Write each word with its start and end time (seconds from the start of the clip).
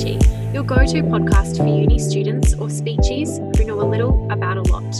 Speechy, 0.00 0.54
your 0.54 0.62
go 0.62 0.76
to 0.76 1.02
podcast 1.02 1.58
for 1.58 1.66
uni 1.66 1.98
students 1.98 2.54
or 2.54 2.68
speechies 2.68 3.36
who 3.54 3.64
know 3.64 3.82
a 3.82 3.84
little 3.84 4.26
about 4.32 4.56
a 4.56 4.62
lot, 4.62 4.90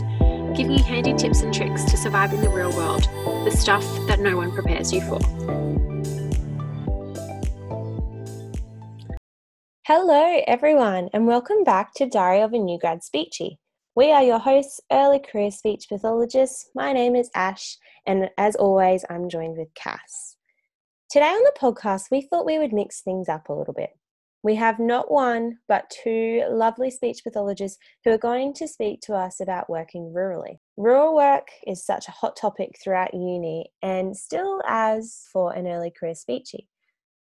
giving 0.54 0.73
you 0.73 0.85
handy 0.85 1.15
tips 1.15 1.41
and 1.41 1.54
tricks 1.54 1.85
to 1.85 1.97
survive 1.97 2.35
in 2.35 2.42
the 2.42 2.51
real 2.51 2.71
world, 2.73 3.05
the 3.47 3.51
stuff 3.51 3.83
that 4.09 4.21
no 4.21 4.37
one 4.37 4.53
prepares 4.53 4.92
you 4.92 5.01
for. 5.01 5.19
Hello, 9.87 10.42
everyone, 10.47 11.09
and 11.14 11.27
welcome 11.27 11.64
back 11.64 11.95
to 11.95 12.06
Diary 12.06 12.42
of 12.42 12.53
a 12.53 12.59
New 12.59 12.78
Grad 12.78 12.99
Speechy. 13.01 13.56
We 13.95 14.13
are 14.13 14.23
your 14.23 14.38
hosts, 14.38 14.82
early 14.92 15.19
career 15.19 15.51
speech 15.51 15.87
pathologists. 15.88 16.69
My 16.74 16.92
name 16.92 17.16
is 17.16 17.30
Ash, 17.34 17.78
and 18.05 18.28
as 18.37 18.55
always, 18.55 19.06
I'm 19.09 19.30
joined 19.30 19.56
with 19.56 19.73
Cass. 19.74 20.37
Today 21.09 21.24
on 21.24 21.42
the 21.42 21.59
podcast, 21.59 22.10
we 22.10 22.20
thought 22.20 22.45
we 22.45 22.59
would 22.59 22.74
mix 22.74 23.01
things 23.01 23.30
up 23.30 23.48
a 23.48 23.55
little 23.55 23.73
bit. 23.73 23.96
We 24.42 24.54
have 24.54 24.78
not 24.78 25.10
one, 25.10 25.58
but 25.68 25.92
two 26.02 26.44
lovely 26.48 26.90
speech 26.90 27.22
pathologists 27.22 27.78
who 28.04 28.10
are 28.10 28.18
going 28.18 28.54
to 28.54 28.66
speak 28.66 29.00
to 29.02 29.14
us 29.14 29.38
about 29.38 29.68
working 29.68 30.14
rurally. 30.16 30.60
Rural 30.78 31.14
work 31.14 31.48
is 31.66 31.84
such 31.84 32.08
a 32.08 32.12
hot 32.12 32.36
topic 32.36 32.78
throughout 32.82 33.12
uni 33.12 33.70
and 33.82 34.16
still 34.16 34.62
as 34.66 35.26
for 35.30 35.52
an 35.52 35.66
early 35.66 35.90
career 35.90 36.14
speechy. 36.14 36.68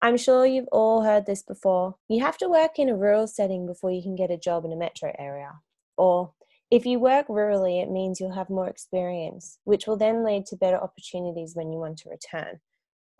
I'm 0.02 0.18
sure 0.18 0.46
you've 0.46 0.68
all 0.72 1.04
heard 1.04 1.26
this 1.26 1.44
before. 1.44 1.96
You 2.08 2.22
have 2.24 2.38
to 2.38 2.50
work 2.50 2.78
in 2.78 2.90
a 2.90 2.96
rural 2.96 3.28
setting 3.28 3.66
before 3.66 3.92
you 3.92 4.02
can 4.02 4.16
get 4.16 4.32
a 4.32 4.38
job 4.38 4.64
in 4.64 4.72
a 4.72 4.78
metro 4.78 5.14
area. 5.20 5.52
Or 5.98 6.34
if 6.72 6.86
you 6.86 7.00
work 7.00 7.28
rurally, 7.28 7.84
it 7.84 7.92
means 7.92 8.20
you'll 8.20 8.34
have 8.34 8.50
more 8.50 8.68
experience, 8.68 9.60
which 9.64 9.88
will 9.88 9.98
then 9.98 10.24
lead 10.24 10.46
to 10.48 10.56
better 10.56 10.78
opportunities 10.78 11.54
when 11.54 11.72
you 11.72 11.80
want 11.80 12.00
to 12.00 12.10
return. 12.10 12.60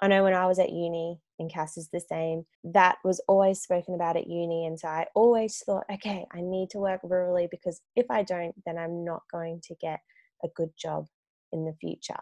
I 0.04 0.08
know 0.08 0.24
when 0.24 0.34
I 0.34 0.48
was 0.48 0.60
at 0.60 0.74
uni, 0.74 1.18
and 1.40 1.50
Cass 1.50 1.78
is 1.78 1.88
the 1.88 2.02
same, 2.02 2.46
that 2.66 2.98
was 3.06 3.22
always 3.26 3.62
spoken 3.62 3.96
about 3.96 4.18
at 4.18 4.28
uni. 4.28 4.66
And 4.66 4.78
so 4.78 4.90
I 4.90 5.06
always 5.16 5.64
thought, 5.66 5.86
okay, 5.90 6.26
I 6.34 6.42
need 6.42 6.72
to 6.72 6.80
work 6.80 7.00
rurally 7.04 7.50
because 7.50 7.80
if 7.96 8.08
I 8.12 8.22
don't, 8.22 8.54
then 8.66 8.78
I'm 8.78 9.06
not 9.06 9.22
going 9.32 9.62
to 9.64 9.76
get 9.76 10.02
a 10.44 10.50
good 10.58 10.72
job 10.78 11.06
in 11.54 11.64
the 11.64 11.74
future. 11.80 12.20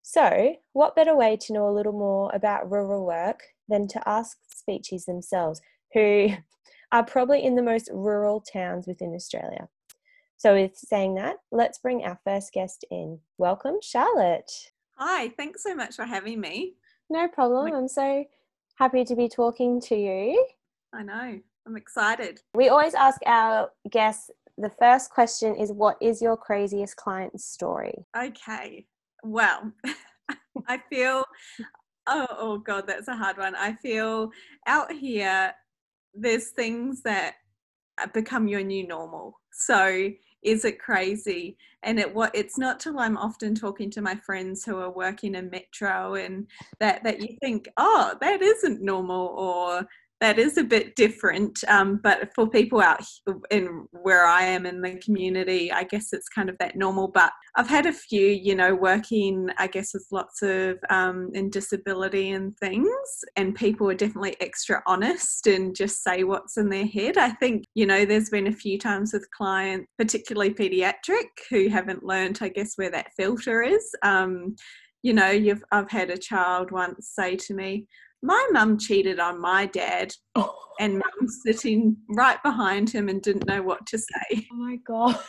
So, 0.00 0.56
what 0.72 0.96
better 0.96 1.14
way 1.14 1.36
to 1.36 1.52
know 1.52 1.68
a 1.68 1.76
little 1.76 1.92
more 1.92 2.30
about 2.32 2.70
rural 2.70 3.04
work 3.04 3.42
than 3.68 3.88
to 3.88 4.08
ask 4.08 4.38
speechies 4.50 5.04
themselves, 5.04 5.60
who 5.92 6.30
are 6.92 7.04
probably 7.04 7.44
in 7.44 7.56
the 7.56 7.62
most 7.62 7.90
rural 7.92 8.40
towns 8.40 8.86
within 8.86 9.14
Australia? 9.14 9.68
So, 10.38 10.54
with 10.54 10.78
saying 10.78 11.16
that, 11.16 11.36
let's 11.50 11.78
bring 11.78 12.04
our 12.04 12.18
first 12.24 12.54
guest 12.54 12.86
in. 12.90 13.18
Welcome, 13.36 13.76
Charlotte. 13.82 14.50
Hi, 14.96 15.28
thanks 15.28 15.62
so 15.62 15.74
much 15.74 15.94
for 15.94 16.04
having 16.04 16.40
me. 16.40 16.76
No 17.12 17.28
problem. 17.28 17.74
I'm 17.74 17.88
so 17.88 18.24
happy 18.76 19.04
to 19.04 19.14
be 19.14 19.28
talking 19.28 19.82
to 19.82 19.94
you. 19.94 20.46
I 20.94 21.02
know. 21.02 21.40
I'm 21.66 21.76
excited. 21.76 22.40
We 22.54 22.70
always 22.70 22.94
ask 22.94 23.20
our 23.26 23.70
guests 23.90 24.30
the 24.56 24.70
first 24.70 25.10
question 25.10 25.54
is 25.54 25.72
what 25.72 25.98
is 26.00 26.22
your 26.22 26.38
craziest 26.38 26.96
client 26.96 27.38
story? 27.38 28.06
Okay. 28.16 28.86
Well, 29.22 29.72
I 30.66 30.80
feel 30.88 31.26
oh, 32.06 32.26
oh 32.30 32.58
god, 32.58 32.86
that's 32.86 33.08
a 33.08 33.14
hard 33.14 33.36
one. 33.36 33.54
I 33.56 33.74
feel 33.74 34.30
out 34.66 34.90
here 34.90 35.52
there's 36.14 36.48
things 36.52 37.02
that 37.02 37.34
become 38.14 38.48
your 38.48 38.62
new 38.62 38.88
normal. 38.88 39.38
So 39.52 40.08
is 40.42 40.64
it 40.64 40.78
crazy? 40.78 41.56
And 41.84 41.98
it 41.98 42.14
what 42.14 42.30
it's 42.32 42.58
not 42.58 42.78
till 42.78 43.00
i'm 43.00 43.16
often 43.16 43.56
talking 43.56 43.90
to 43.90 44.00
my 44.00 44.14
friends 44.14 44.64
who 44.64 44.78
are 44.78 44.90
working 44.92 45.34
in 45.34 45.50
metro 45.50 46.14
and 46.14 46.46
that 46.78 47.02
that 47.02 47.20
you 47.20 47.36
think 47.40 47.68
oh 47.76 48.14
that 48.20 48.40
isn't 48.40 48.80
normal 48.80 49.26
or 49.36 49.88
that 50.22 50.38
is 50.38 50.56
a 50.56 50.62
bit 50.62 50.94
different. 50.94 51.64
Um, 51.66 51.98
but 52.00 52.32
for 52.32 52.48
people 52.48 52.80
out 52.80 53.04
in 53.50 53.88
where 53.90 54.24
I 54.24 54.42
am 54.42 54.66
in 54.66 54.80
the 54.80 54.94
community, 55.04 55.72
I 55.72 55.82
guess 55.82 56.12
it's 56.12 56.28
kind 56.28 56.48
of 56.48 56.56
that 56.58 56.76
normal. 56.76 57.08
But 57.08 57.32
I've 57.56 57.68
had 57.68 57.86
a 57.86 57.92
few, 57.92 58.28
you 58.28 58.54
know, 58.54 58.72
working, 58.72 59.48
I 59.58 59.66
guess, 59.66 59.92
with 59.92 60.06
lots 60.12 60.40
of 60.42 60.78
um, 60.90 61.30
in 61.34 61.50
disability 61.50 62.30
and 62.30 62.56
things, 62.58 62.88
and 63.34 63.52
people 63.52 63.90
are 63.90 63.94
definitely 63.94 64.36
extra 64.40 64.80
honest 64.86 65.48
and 65.48 65.74
just 65.74 66.04
say 66.04 66.22
what's 66.22 66.56
in 66.56 66.70
their 66.70 66.86
head. 66.86 67.18
I 67.18 67.30
think, 67.30 67.64
you 67.74 67.84
know, 67.84 68.04
there's 68.04 68.30
been 68.30 68.46
a 68.46 68.52
few 68.52 68.78
times 68.78 69.12
with 69.12 69.28
clients, 69.36 69.88
particularly 69.98 70.54
pediatric, 70.54 71.30
who 71.50 71.68
haven't 71.68 72.04
learned, 72.04 72.38
I 72.40 72.48
guess, 72.48 72.74
where 72.76 72.92
that 72.92 73.12
filter 73.16 73.60
is. 73.60 73.92
Um, 74.04 74.54
you 75.02 75.14
know, 75.14 75.30
you've 75.30 75.64
I've 75.72 75.90
had 75.90 76.10
a 76.10 76.16
child 76.16 76.70
once 76.70 77.08
say 77.12 77.34
to 77.34 77.54
me, 77.54 77.88
my 78.22 78.48
mum 78.52 78.78
cheated 78.78 79.18
on 79.18 79.40
my 79.40 79.66
dad 79.66 80.12
oh. 80.36 80.54
and 80.78 80.94
mum 80.94 81.28
sitting 81.44 81.96
right 82.10 82.42
behind 82.42 82.90
him 82.90 83.08
and 83.08 83.20
didn't 83.20 83.46
know 83.46 83.62
what 83.62 83.84
to 83.86 83.98
say. 83.98 84.46
Oh 84.52 84.56
my 84.56 84.76
god. 84.86 85.18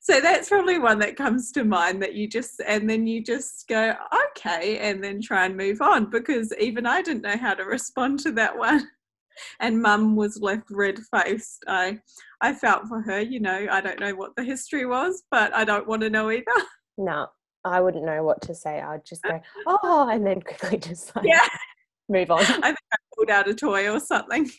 So 0.00 0.20
that's 0.20 0.48
probably 0.48 0.78
one 0.78 0.98
that 1.00 1.16
comes 1.16 1.52
to 1.52 1.64
mind 1.64 2.00
that 2.00 2.14
you 2.14 2.26
just 2.26 2.62
and 2.66 2.88
then 2.88 3.06
you 3.06 3.22
just 3.22 3.66
go 3.68 3.94
okay 4.30 4.78
and 4.78 5.04
then 5.04 5.20
try 5.20 5.44
and 5.44 5.56
move 5.56 5.82
on 5.82 6.08
because 6.08 6.54
even 6.58 6.86
I 6.86 7.02
didn't 7.02 7.22
know 7.22 7.36
how 7.36 7.52
to 7.52 7.64
respond 7.64 8.20
to 8.20 8.32
that 8.32 8.56
one. 8.56 8.88
And 9.60 9.80
mum 9.80 10.16
was 10.16 10.40
left 10.40 10.64
red 10.68 10.98
faced. 11.14 11.64
I 11.68 12.00
I 12.40 12.52
felt 12.52 12.88
for 12.88 13.00
her, 13.02 13.20
you 13.20 13.38
know, 13.38 13.68
I 13.70 13.80
don't 13.80 14.00
know 14.00 14.12
what 14.12 14.34
the 14.34 14.42
history 14.42 14.84
was, 14.84 15.22
but 15.30 15.54
I 15.54 15.64
don't 15.64 15.86
want 15.86 16.02
to 16.02 16.10
know 16.10 16.28
either. 16.28 16.44
No, 16.96 17.28
I 17.64 17.80
wouldn't 17.80 18.04
know 18.04 18.22
what 18.22 18.40
to 18.42 18.54
say. 18.54 18.80
I'd 18.80 19.04
just 19.04 19.24
uh 19.24 19.30
go, 19.30 19.42
oh, 19.66 20.08
and 20.10 20.26
then 20.26 20.40
quickly 20.42 20.78
just 20.78 21.14
like 21.14 21.26
yeah. 21.26 21.46
move 22.08 22.30
on. 22.30 22.40
I 22.40 22.44
think 22.44 22.78
I 22.92 22.96
pulled 23.14 23.30
out 23.30 23.48
a 23.48 23.54
toy 23.54 23.90
or 23.90 24.00
something. 24.00 24.50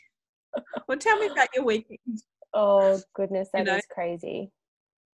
well, 0.87 0.97
tell 0.97 1.17
me 1.17 1.27
about 1.27 1.49
your 1.53 1.65
weekend. 1.65 2.23
Oh 2.53 2.99
goodness, 3.13 3.49
that 3.53 3.59
you 3.59 3.65
know? 3.65 3.77
is 3.77 3.85
crazy. 3.91 4.51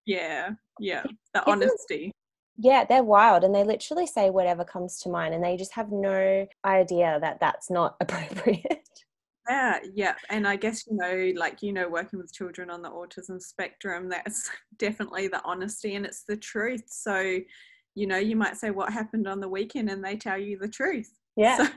Yeah, 0.06 0.51
yeah, 0.79 1.03
the 1.34 1.41
Isn't, 1.41 1.63
honesty. 1.63 2.12
Yeah, 2.57 2.85
they're 2.85 3.03
wild, 3.03 3.44
and 3.44 3.53
they 3.53 3.63
literally 3.63 4.07
say 4.07 4.29
whatever 4.29 4.63
comes 4.63 5.00
to 5.01 5.09
mind, 5.09 5.34
and 5.34 5.44
they 5.44 5.57
just 5.57 5.74
have 5.74 5.91
no 5.91 6.47
idea 6.63 7.18
that 7.22 7.40
that's 7.40 7.69
not 7.69 7.97
appropriate. 8.01 8.85
Yeah, 9.50 9.79
yeah. 9.94 10.16
And 10.29 10.47
I 10.47 10.56
guess, 10.56 10.88
you 10.88 10.95
know, 10.95 11.31
like, 11.35 11.62
you 11.62 11.72
know, 11.72 11.88
working 11.88 12.18
with 12.19 12.34
children 12.34 12.69
on 12.69 12.81
the 12.81 12.90
autism 12.90 13.40
spectrum, 13.40 14.09
that's 14.09 14.50
definitely 14.78 15.28
the 15.28 15.44
honesty 15.44 15.95
and 15.95 16.06
it's 16.06 16.24
the 16.24 16.38
truth. 16.38 16.84
So, 16.88 17.40
you 17.95 18.07
know, 18.07 18.17
you 18.17 18.35
might 18.35 18.57
say 18.57 18.72
what 18.72 18.91
happened 18.91 19.28
on 19.28 19.39
the 19.39 19.50
weekend 19.50 19.89
and 19.89 20.03
they 20.03 20.16
tell 20.17 20.38
you 20.38 20.57
the 20.57 20.67
truth. 20.67 21.11
Yeah. 21.35 21.57
So, 21.57 21.67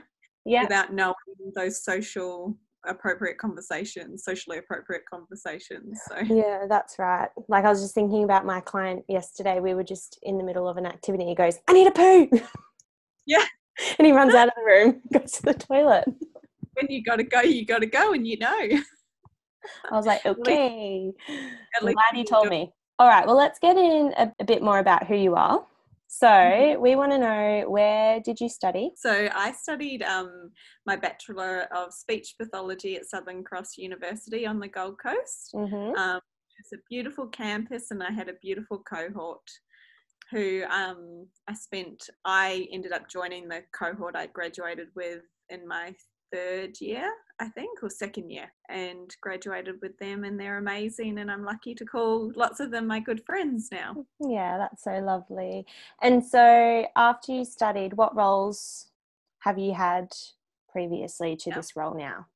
yeah. 0.45 0.63
Without 0.63 0.93
knowing 0.93 1.15
those 1.55 1.83
social 1.83 2.57
appropriate 2.85 3.37
conversations, 3.37 4.23
socially 4.23 4.57
appropriate 4.57 5.03
conversations. 5.09 5.99
So 6.07 6.17
Yeah, 6.19 6.65
that's 6.67 6.97
right. 6.97 7.29
Like 7.47 7.65
I 7.65 7.69
was 7.69 7.81
just 7.81 7.93
thinking 7.93 8.23
about 8.23 8.45
my 8.45 8.61
client 8.61 9.03
yesterday. 9.07 9.59
We 9.59 9.73
were 9.73 9.83
just 9.83 10.17
in 10.23 10.37
the 10.37 10.43
middle 10.43 10.67
of 10.67 10.77
an 10.77 10.85
activity. 10.85 11.25
He 11.25 11.35
goes, 11.35 11.57
I 11.67 11.73
need 11.73 11.87
a 11.87 11.91
poo. 11.91 12.29
Yeah. 13.25 13.45
and 13.99 14.07
he 14.07 14.11
runs 14.11 14.33
out 14.33 14.47
of 14.47 14.53
the 14.55 14.63
room, 14.63 15.01
goes 15.13 15.33
to 15.33 15.43
the 15.43 15.53
toilet. 15.53 16.05
When 16.73 16.87
you 16.89 17.03
gotta 17.03 17.23
go, 17.23 17.41
you 17.41 17.65
gotta 17.65 17.85
go 17.85 18.13
and 18.13 18.25
you 18.25 18.37
know. 18.39 18.69
I 19.91 19.95
was 19.95 20.07
like, 20.07 20.25
okay. 20.25 21.11
Glad 21.79 21.93
you 22.15 22.23
told 22.23 22.47
me. 22.47 22.71
All 22.97 23.07
right, 23.07 23.27
well, 23.27 23.37
let's 23.37 23.59
get 23.59 23.77
in 23.77 24.13
a, 24.17 24.33
a 24.39 24.45
bit 24.45 24.63
more 24.63 24.79
about 24.79 25.05
who 25.05 25.15
you 25.15 25.35
are. 25.35 25.63
So 26.11 26.27
mm-hmm. 26.27 26.81
we 26.81 26.95
want 26.95 27.11
to 27.11 27.19
know 27.19 27.65
where 27.67 28.19
did 28.19 28.41
you 28.41 28.49
study? 28.49 28.91
So 28.95 29.29
I 29.33 29.51
studied 29.51 30.01
um, 30.01 30.51
my 30.87 30.95
Bachelor 30.95 31.67
of 31.73 31.93
Speech 31.93 32.33
Pathology 32.41 32.95
at 32.95 33.05
Southern 33.05 33.43
Cross 33.43 33.77
University 33.77 34.47
on 34.47 34.59
the 34.59 34.67
Gold 34.67 34.95
Coast. 35.01 35.51
Mm-hmm. 35.53 35.95
Um, 35.95 36.19
it's 36.59 36.73
a 36.73 36.83
beautiful 36.89 37.27
campus, 37.27 37.91
and 37.91 38.01
I 38.01 38.09
had 38.11 38.27
a 38.27 38.33
beautiful 38.41 38.79
cohort 38.79 39.47
who 40.31 40.63
um, 40.63 41.27
I 41.47 41.53
spent. 41.53 42.09
I 42.25 42.67
ended 42.73 42.91
up 42.91 43.07
joining 43.07 43.47
the 43.47 43.61
cohort 43.79 44.15
I 44.15 44.25
graduated 44.25 44.87
with 44.95 45.21
in 45.49 45.67
my 45.67 45.93
third 46.31 46.79
year, 46.81 47.11
I 47.39 47.49
think, 47.49 47.83
or 47.83 47.89
second 47.89 48.29
year, 48.29 48.51
and 48.69 49.15
graduated 49.21 49.75
with 49.81 49.97
them, 49.97 50.23
and 50.23 50.39
they're 50.39 50.57
amazing. 50.57 51.19
And 51.19 51.31
I'm 51.31 51.43
lucky 51.43 51.75
to 51.75 51.85
call 51.85 52.31
lots 52.35 52.59
of 52.59 52.71
them 52.71 52.87
my 52.87 52.99
good 52.99 53.23
friends 53.25 53.69
now. 53.71 54.05
Yeah, 54.19 54.57
that's 54.57 54.83
so 54.83 54.99
lovely. 54.99 55.65
And 56.01 56.25
so, 56.25 56.85
after 56.95 57.31
you 57.31 57.45
studied, 57.45 57.93
what 57.93 58.15
roles 58.15 58.87
have 59.39 59.57
you 59.57 59.73
had 59.73 60.11
previously 60.71 61.35
to 61.37 61.49
yeah. 61.49 61.55
this 61.55 61.75
role 61.75 61.95
now? 61.95 62.27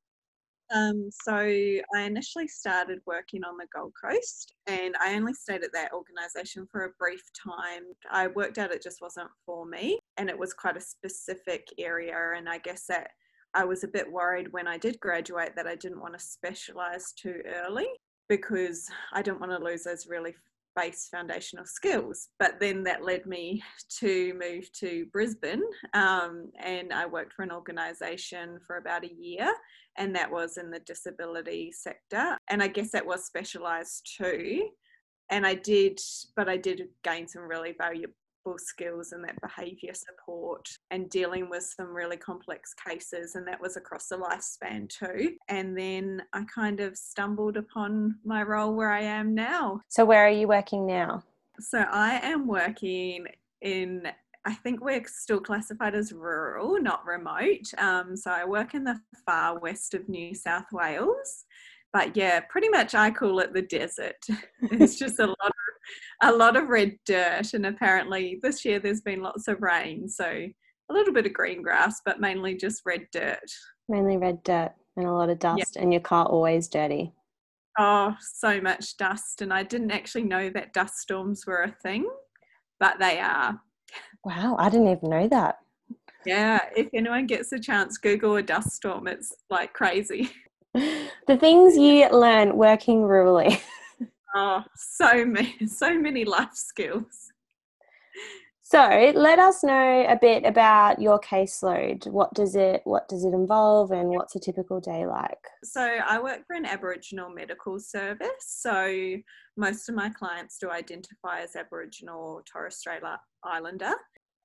Um, 0.73 1.09
so 1.11 1.35
I 1.35 2.01
initially 2.01 2.47
started 2.47 2.99
working 3.05 3.43
on 3.43 3.57
the 3.57 3.67
Gold 3.75 3.93
Coast 4.01 4.53
and 4.65 4.95
I 4.99 5.13
only 5.13 5.33
stayed 5.33 5.63
at 5.63 5.73
that 5.73 5.91
organisation 5.93 6.67
for 6.71 6.85
a 6.85 6.89
brief 6.97 7.21
time. 7.35 7.83
I 8.09 8.27
worked 8.27 8.57
out 8.57 8.71
it 8.71 8.81
just 8.81 9.01
wasn't 9.01 9.29
for 9.45 9.67
me 9.67 9.99
and 10.17 10.29
it 10.29 10.37
was 10.37 10.53
quite 10.53 10.77
a 10.77 10.81
specific 10.81 11.67
area 11.77 12.15
and 12.35 12.49
I 12.49 12.57
guess 12.57 12.85
that 12.87 13.11
I 13.53 13.65
was 13.65 13.83
a 13.83 13.87
bit 13.87 14.11
worried 14.11 14.51
when 14.51 14.67
I 14.67 14.77
did 14.77 14.99
graduate 14.99 15.55
that 15.55 15.67
I 15.67 15.75
didn't 15.75 16.01
want 16.01 16.13
to 16.13 16.19
specialize 16.19 17.13
too 17.13 17.41
early 17.65 17.87
because 18.29 18.87
I 19.11 19.21
didn't 19.21 19.39
want 19.39 19.51
to 19.51 19.63
lose 19.63 19.83
those 19.83 20.07
really 20.07 20.33
base 20.75 21.07
foundational 21.11 21.65
skills. 21.65 22.29
But 22.39 22.59
then 22.59 22.83
that 22.85 23.03
led 23.03 23.25
me 23.25 23.61
to 23.99 24.33
move 24.39 24.71
to 24.79 25.05
Brisbane 25.11 25.63
um, 25.93 26.49
and 26.59 26.91
I 26.91 27.05
worked 27.05 27.33
for 27.33 27.43
an 27.43 27.51
organisation 27.51 28.59
for 28.65 28.77
about 28.77 29.03
a 29.03 29.13
year 29.13 29.53
and 29.97 30.15
that 30.15 30.31
was 30.31 30.57
in 30.57 30.71
the 30.71 30.79
disability 30.79 31.71
sector. 31.71 32.37
And 32.49 32.63
I 32.63 32.67
guess 32.67 32.91
that 32.91 33.05
was 33.05 33.25
specialised 33.25 34.15
too. 34.17 34.69
And 35.29 35.45
I 35.45 35.55
did, 35.55 35.99
but 36.35 36.49
I 36.49 36.57
did 36.57 36.81
gain 37.03 37.27
some 37.27 37.43
really 37.43 37.73
valuable 37.77 38.15
skills 38.57 39.11
and 39.11 39.23
that 39.23 39.39
behaviour 39.41 39.93
support 39.93 40.67
and 40.91 41.09
dealing 41.09 41.49
with 41.49 41.63
some 41.63 41.93
really 41.93 42.17
complex 42.17 42.73
cases 42.73 43.35
and 43.35 43.47
that 43.47 43.61
was 43.61 43.77
across 43.77 44.07
the 44.07 44.17
lifespan 44.17 44.87
too 44.89 45.35
and 45.47 45.77
then 45.77 46.21
i 46.33 46.43
kind 46.53 46.79
of 46.79 46.97
stumbled 46.97 47.57
upon 47.57 48.15
my 48.25 48.43
role 48.43 48.73
where 48.73 48.91
i 48.91 49.01
am 49.01 49.33
now 49.33 49.79
so 49.87 50.03
where 50.05 50.25
are 50.25 50.29
you 50.29 50.47
working 50.47 50.85
now 50.85 51.23
so 51.59 51.85
i 51.91 52.19
am 52.23 52.47
working 52.47 53.25
in 53.61 54.03
I 54.45 54.53
think 54.55 54.83
we're 54.83 55.05
still 55.05 55.39
classified 55.39 55.95
as 55.95 56.11
rural, 56.11 56.77
not 56.77 57.05
remote. 57.05 57.73
Um, 57.77 58.17
so 58.17 58.29
I 58.29 58.43
work 58.43 58.73
in 58.73 58.83
the 58.83 58.99
far 59.25 59.57
west 59.57 59.93
of 59.93 60.09
New 60.09 60.35
South 60.35 60.65
Wales. 60.73 61.45
But 61.93 62.17
yeah, 62.17 62.41
pretty 62.41 62.67
much 62.69 62.93
I 62.95 63.11
call 63.11 63.39
it 63.39 63.53
the 63.53 63.61
desert. 63.61 64.17
It's 64.63 64.97
just 64.97 65.19
a 65.19 65.27
lot 65.27 65.37
of 65.45 65.62
a 66.23 66.31
lot 66.31 66.55
of 66.55 66.69
red 66.69 66.97
dirt, 67.05 67.53
and 67.53 67.65
apparently 67.65 68.39
this 68.41 68.63
year 68.65 68.79
there's 68.79 69.01
been 69.01 69.21
lots 69.21 69.47
of 69.47 69.61
rain, 69.61 70.07
so 70.07 70.25
a 70.25 70.93
little 70.93 71.13
bit 71.13 71.25
of 71.25 71.33
green 71.33 71.61
grass, 71.61 72.01
but 72.05 72.19
mainly 72.19 72.55
just 72.55 72.81
red 72.85 73.07
dirt. 73.11 73.39
Mainly 73.89 74.17
red 74.17 74.43
dirt 74.43 74.71
and 74.95 75.07
a 75.07 75.11
lot 75.11 75.29
of 75.29 75.39
dust, 75.39 75.75
and 75.75 75.91
your 75.91 76.01
car 76.01 76.25
always 76.25 76.67
dirty. 76.67 77.13
Oh, 77.79 78.15
so 78.19 78.61
much 78.61 78.97
dust, 78.97 79.41
and 79.41 79.51
I 79.51 79.63
didn't 79.63 79.91
actually 79.91 80.23
know 80.23 80.49
that 80.51 80.73
dust 80.73 80.97
storms 80.97 81.45
were 81.47 81.63
a 81.63 81.75
thing, 81.81 82.07
but 82.79 82.99
they 82.99 83.19
are. 83.19 83.59
Wow, 84.23 84.55
I 84.59 84.69
didn't 84.69 84.89
even 84.89 85.09
know 85.09 85.27
that. 85.27 85.57
Yeah, 86.25 86.59
if 86.75 86.87
anyone 86.93 87.25
gets 87.25 87.51
a 87.51 87.59
chance, 87.59 87.97
Google 87.97 88.37
a 88.37 88.43
dust 88.43 88.71
storm. 88.71 89.07
It's 89.07 89.33
like 89.49 89.73
crazy. 89.73 90.31
the 90.73 91.37
things 91.37 91.75
you 91.77 92.09
learn 92.09 92.55
working 92.55 93.01
rurally. 93.01 93.59
Oh, 94.33 94.63
so 94.75 95.25
many, 95.25 95.55
so 95.67 95.97
many 95.97 96.25
life 96.25 96.53
skills. 96.53 97.31
So 98.65 99.11
let 99.13 99.37
us 99.37 99.63
know 99.63 100.05
a 100.07 100.17
bit 100.19 100.45
about 100.45 100.99
your 100.99 101.19
caseload. 101.19 102.07
What 102.07 102.33
does 102.33 102.55
it 102.55 102.81
what 102.85 103.07
does 103.07 103.23
it 103.23 103.33
involve 103.33 103.91
and 103.91 104.09
what's 104.09 104.35
a 104.35 104.39
typical 104.39 104.79
day 104.79 105.05
like? 105.05 105.37
So 105.63 105.81
I 105.81 106.19
work 106.19 106.39
for 106.47 106.55
an 106.55 106.65
Aboriginal 106.65 107.29
medical 107.29 107.77
service. 107.77 108.29
So 108.47 109.17
most 109.57 109.89
of 109.89 109.95
my 109.95 110.09
clients 110.09 110.57
do 110.57 110.71
identify 110.71 111.41
as 111.41 111.55
Aboriginal 111.55 112.19
or 112.19 112.43
Torres 112.51 112.77
Strait 112.77 113.03
Islander. 113.43 113.93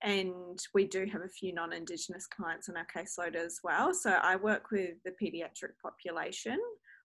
And 0.02 0.58
we 0.74 0.84
do 0.84 1.06
have 1.10 1.22
a 1.22 1.28
few 1.28 1.54
non 1.54 1.72
Indigenous 1.72 2.26
clients 2.26 2.68
on 2.68 2.76
our 2.76 2.86
caseload 2.94 3.34
as 3.34 3.60
well. 3.64 3.94
So 3.94 4.10
I 4.10 4.36
work 4.36 4.70
with 4.70 4.96
the 5.04 5.12
paediatric 5.12 5.72
population. 5.82 6.58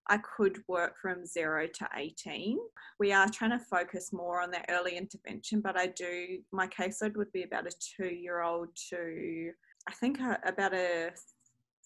I 0.08 0.18
could 0.18 0.62
work 0.68 0.94
from 1.00 1.24
zero 1.24 1.66
to 1.66 1.88
18. 1.96 2.58
We 2.98 3.12
are 3.12 3.28
trying 3.28 3.58
to 3.58 3.58
focus 3.58 4.12
more 4.12 4.42
on 4.42 4.50
that 4.50 4.66
early 4.68 4.96
intervention, 4.96 5.60
but 5.60 5.78
I 5.78 5.86
do, 5.86 6.38
my 6.52 6.66
caseload 6.66 7.16
would 7.16 7.32
be 7.32 7.44
about 7.44 7.66
a 7.66 7.72
two 7.96 8.14
year 8.14 8.42
old 8.42 8.68
to, 8.90 9.52
I 9.88 9.92
think, 9.94 10.18
about 10.44 10.74
a 10.74 11.10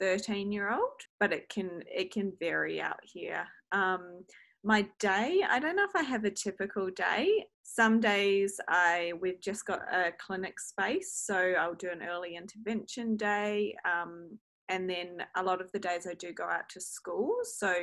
13 0.00 0.50
year 0.50 0.72
old, 0.72 1.00
but 1.20 1.32
it 1.32 1.48
can, 1.48 1.82
it 1.86 2.12
can 2.12 2.32
vary 2.40 2.80
out 2.80 3.00
here. 3.02 3.46
Um, 3.72 4.24
my 4.64 4.86
day, 4.98 5.42
I 5.48 5.60
don't 5.60 5.76
know 5.76 5.84
if 5.84 5.94
I 5.94 6.02
have 6.02 6.24
a 6.24 6.30
typical 6.30 6.90
day. 6.90 7.46
Some 7.62 8.00
days 8.00 8.60
I 8.68 9.12
we've 9.20 9.40
just 9.40 9.64
got 9.66 9.82
a 9.92 10.12
clinic 10.18 10.58
space, 10.58 11.12
so 11.14 11.36
I'll 11.58 11.74
do 11.74 11.90
an 11.90 12.02
early 12.02 12.34
intervention 12.34 13.16
day. 13.16 13.76
Um, 13.84 14.38
and 14.68 14.88
then 14.88 15.22
a 15.36 15.42
lot 15.42 15.60
of 15.60 15.70
the 15.72 15.78
days 15.78 16.06
I 16.08 16.14
do 16.14 16.32
go 16.32 16.44
out 16.44 16.68
to 16.70 16.80
schools. 16.80 17.56
So 17.56 17.74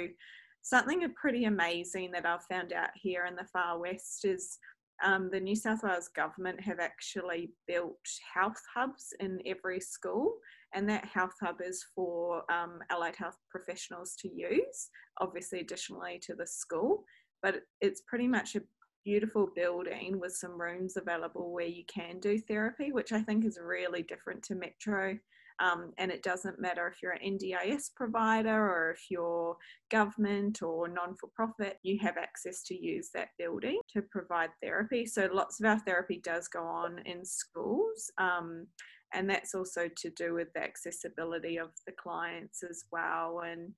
something 0.62 1.08
pretty 1.16 1.46
amazing 1.46 2.12
that 2.12 2.26
I've 2.26 2.44
found 2.44 2.74
out 2.74 2.90
here 2.96 3.26
in 3.26 3.36
the 3.36 3.48
far 3.54 3.80
west 3.80 4.26
is 4.26 4.58
um, 5.04 5.30
the 5.32 5.40
New 5.40 5.56
South 5.56 5.84
Wales 5.84 6.08
government 6.08 6.60
have 6.62 6.80
actually 6.80 7.52
built 7.68 8.00
health 8.34 8.62
hubs 8.74 9.14
in 9.20 9.40
every 9.46 9.80
school, 9.80 10.36
and 10.74 10.88
that 10.90 11.06
health 11.06 11.34
hub 11.42 11.58
is 11.62 11.86
for 11.94 12.50
um, 12.52 12.80
allied 12.90 13.16
health 13.16 13.38
professionals 13.50 14.16
to 14.20 14.30
use, 14.34 14.90
obviously, 15.20 15.60
additionally 15.60 16.20
to 16.24 16.34
the 16.34 16.48
school. 16.48 17.04
But 17.44 17.62
it's 17.82 18.04
pretty 18.08 18.28
much 18.28 18.56
a 18.56 18.62
beautiful 19.04 19.50
building 19.54 20.20
with 20.20 20.34
some 20.34 20.60
rooms 20.60 20.98
available 20.98 21.52
where 21.52 21.68
you 21.68 21.84
can 21.86 22.20
do 22.20 22.40
therapy, 22.40 22.92
which 22.92 23.12
I 23.12 23.22
think 23.22 23.46
is 23.46 23.60
really 23.62 24.02
different 24.02 24.44
to 24.44 24.56
Metro 24.56 25.18
um, 25.60 25.94
and 25.98 26.12
it 26.12 26.24
doesn't 26.24 26.60
matter 26.60 26.88
if 26.88 27.02
you're 27.02 27.14
an 27.14 27.38
NDIS 27.40 27.94
provider 27.96 28.70
or 28.70 28.92
if 28.92 29.06
you're 29.10 29.56
government 29.90 30.62
or 30.62 30.88
non 30.88 31.16
for 31.16 31.30
profit, 31.34 31.78
you 31.84 31.98
have 32.02 32.18
access 32.18 32.64
to 32.64 32.76
use 32.76 33.10
that 33.14 33.30
building 33.38 33.80
to 33.94 34.02
provide 34.02 34.50
therapy. 34.62 35.06
So 35.06 35.30
lots 35.32 35.60
of 35.60 35.66
our 35.66 35.80
therapy 35.80 36.20
does 36.24 36.48
go 36.48 36.64
on 36.64 37.00
in 37.06 37.24
schools. 37.24 38.12
Um, 38.18 38.68
and 39.14 39.30
that's 39.30 39.56
also 39.56 39.90
to 39.96 40.10
do 40.12 40.34
with 40.34 40.52
the 40.54 40.64
accessibility 40.64 41.58
of 41.58 41.70
the 41.88 41.94
clients 41.94 42.64
as 42.70 42.84
well. 42.92 43.42
And 43.46 43.72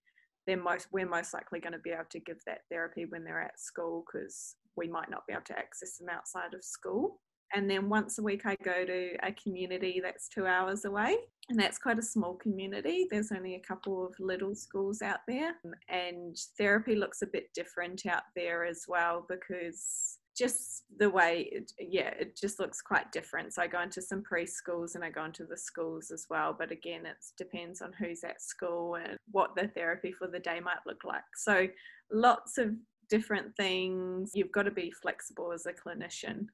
they're 0.47 0.57
most, 0.57 0.88
we're 0.91 1.07
most 1.07 1.33
likely 1.33 1.59
going 1.59 1.74
to 1.74 1.79
be 1.79 1.91
able 1.91 2.06
to 2.09 2.19
give 2.19 2.39
that 2.47 2.62
therapy 2.71 3.06
when 3.07 3.24
they're 3.24 3.41
at 3.41 3.59
school 3.59 4.03
because 4.06 4.56
we 4.75 4.88
might 4.88 5.12
not 5.12 5.27
be 5.27 5.33
able 5.33 5.44
to 5.44 5.57
access 5.59 5.97
them 5.97 6.09
outside 6.09 6.53
of 6.56 6.63
school 6.63 7.19
and 7.54 7.70
then 7.70 7.90
once 7.90 8.18
a 8.18 8.24
week 8.24 8.46
I 8.46 8.56
go 8.64 8.86
to 8.86 9.16
a 9.24 9.32
community 9.32 10.02
that's 10.04 10.28
two 10.28 10.46
hours 10.46 10.86
away 10.86 11.18
and 11.50 11.60
that's 11.60 11.78
quite 11.78 12.00
a 12.00 12.04
small 12.04 12.36
community. 12.36 13.08
There's 13.10 13.32
only 13.32 13.56
a 13.56 13.60
couple 13.60 14.06
of 14.06 14.14
little 14.20 14.54
schools 14.54 15.02
out 15.02 15.20
there 15.28 15.56
um, 15.66 15.74
and 15.90 16.36
therapy 16.58 16.96
looks 16.96 17.22
a 17.22 17.28
bit 17.28 17.54
different 17.54 18.06
out 18.06 18.24
there 18.36 18.66
as 18.66 18.84
well 18.88 19.26
because 19.30 20.18
just 20.38 20.84
the 21.00 21.10
way 21.10 21.50
it, 21.52 21.72
yeah 21.80 22.12
it 22.20 22.38
just 22.40 22.60
looks 22.60 22.82
quite 22.82 23.12
different. 23.12 23.54
So 23.54 23.62
i 23.62 23.68
go 23.68 23.82
into 23.82 24.02
some 24.02 24.24
preschools 24.24 24.96
and 24.96 25.04
i 25.04 25.10
go 25.10 25.26
into 25.26 25.46
the 25.46 25.58
schools 25.58 26.12
as 26.12 26.28
well 26.30 26.56
but 26.58 26.72
again 26.72 27.06
it 27.06 27.18
depends 27.38 27.82
on 27.82 27.92
who's 27.94 28.24
at 28.24 28.42
school 28.42 28.96
and 28.96 29.18
what 29.32 29.56
the 29.56 29.68
therapy 29.70 30.12
for 30.12 30.28
the 30.28 30.40
day 30.40 30.60
might 30.60 30.86
look 30.86 31.04
like. 31.06 31.24
So 31.36 31.68
lots 32.12 32.58
of 32.58 32.72
different 33.10 33.56
things. 33.56 34.32
You've 34.34 34.52
got 34.52 34.64
to 34.64 34.72
be 34.72 34.92
flexible 34.92 35.52
as 35.54 35.66
a 35.66 35.72
clinician 35.72 36.48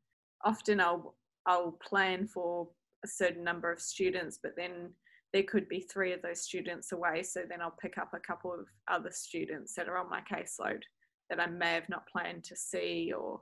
often 0.44 0.80
I'll 0.80 1.16
I'll 1.46 1.78
plan 1.88 2.28
for 2.28 2.70
a 3.04 3.08
certain 3.08 3.44
number 3.44 3.72
of 3.72 3.82
students, 3.82 4.40
but 4.42 4.54
then 4.56 4.92
there 5.34 5.44
could 5.44 5.68
be 5.68 5.82
three 5.82 6.14
of 6.14 6.22
those 6.22 6.42
students 6.42 6.92
away. 6.92 7.24
So 7.24 7.42
then 7.50 7.62
I'll 7.62 7.76
pick 7.82 7.98
up 7.98 8.12
a 8.14 8.20
couple 8.20 8.54
of 8.54 8.66
other 8.90 9.10
students 9.12 9.74
that 9.76 9.90
are 9.90 9.98
on 9.98 10.10
my 10.10 10.22
caseload 10.22 10.82
that 11.30 11.40
I 11.40 11.48
may 11.48 11.74
have 11.74 11.90
not 11.90 12.08
planned 12.08 12.44
to 12.46 12.56
see 12.56 13.12
or 13.18 13.42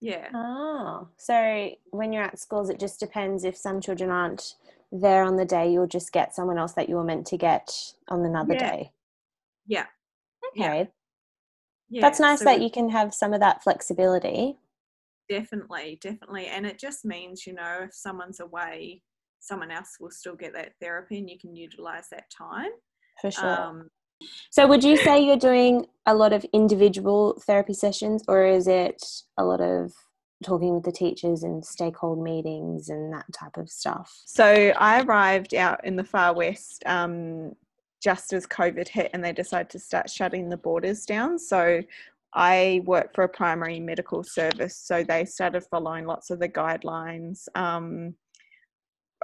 yeah. 0.00 0.28
Oh, 0.32 1.08
so 1.16 1.70
when 1.90 2.12
you're 2.12 2.22
at 2.22 2.38
schools, 2.38 2.70
it 2.70 2.78
just 2.78 3.00
depends 3.00 3.42
if 3.42 3.56
some 3.56 3.80
children 3.80 4.10
aren't 4.10 4.54
there 4.92 5.24
on 5.24 5.36
the 5.36 5.44
day, 5.44 5.70
you'll 5.70 5.88
just 5.88 6.12
get 6.12 6.34
someone 6.34 6.56
else 6.56 6.72
that 6.74 6.88
you 6.88 6.94
were 6.94 7.04
meant 7.04 7.26
to 7.26 7.36
get 7.36 7.68
on 8.08 8.24
another 8.24 8.54
yeah. 8.54 8.70
day. 8.70 8.92
Yeah. 9.66 9.86
Okay. 10.56 10.88
Yeah. 11.90 12.00
That's 12.00 12.20
nice 12.20 12.40
so 12.40 12.44
that 12.46 12.62
you 12.62 12.70
can 12.70 12.90
have 12.90 13.12
some 13.12 13.32
of 13.32 13.40
that 13.40 13.62
flexibility. 13.62 14.56
Definitely, 15.28 15.98
definitely. 16.00 16.46
And 16.46 16.66
it 16.66 16.78
just 16.78 17.04
means, 17.04 17.46
you 17.46 17.52
know, 17.52 17.80
if 17.82 17.94
someone's 17.94 18.40
away, 18.40 19.02
someone 19.40 19.70
else 19.70 19.96
will 20.00 20.10
still 20.10 20.34
get 20.34 20.54
that 20.54 20.72
therapy 20.80 21.18
and 21.18 21.28
you 21.28 21.38
can 21.38 21.54
utilize 21.54 22.08
that 22.10 22.30
time. 22.30 22.70
For 23.20 23.30
sure. 23.30 23.60
Um, 23.60 23.90
so, 24.50 24.66
would 24.66 24.82
you 24.82 24.96
say 24.96 25.20
you're 25.20 25.36
doing 25.36 25.86
a 26.06 26.14
lot 26.14 26.32
of 26.32 26.44
individual 26.52 27.40
therapy 27.46 27.74
sessions, 27.74 28.24
or 28.26 28.44
is 28.46 28.66
it 28.66 29.04
a 29.36 29.44
lot 29.44 29.60
of 29.60 29.92
talking 30.44 30.74
with 30.74 30.84
the 30.84 30.92
teachers 30.92 31.42
and 31.42 31.64
stakeholder 31.64 32.20
meetings 32.20 32.88
and 32.88 33.12
that 33.12 33.26
type 33.32 33.56
of 33.56 33.70
stuff? 33.70 34.22
So, 34.26 34.72
I 34.76 35.02
arrived 35.02 35.54
out 35.54 35.84
in 35.84 35.96
the 35.96 36.04
far 36.04 36.34
west 36.34 36.82
um, 36.86 37.52
just 38.02 38.32
as 38.32 38.46
COVID 38.46 38.88
hit 38.88 39.10
and 39.12 39.22
they 39.22 39.32
decided 39.32 39.70
to 39.70 39.78
start 39.78 40.10
shutting 40.10 40.48
the 40.48 40.56
borders 40.56 41.04
down. 41.04 41.38
So, 41.38 41.82
I 42.34 42.82
work 42.84 43.14
for 43.14 43.24
a 43.24 43.28
primary 43.28 43.80
medical 43.80 44.22
service, 44.22 44.76
so 44.76 45.02
they 45.02 45.24
started 45.24 45.64
following 45.70 46.06
lots 46.06 46.30
of 46.30 46.40
the 46.40 46.48
guidelines, 46.48 47.44
um, 47.54 48.14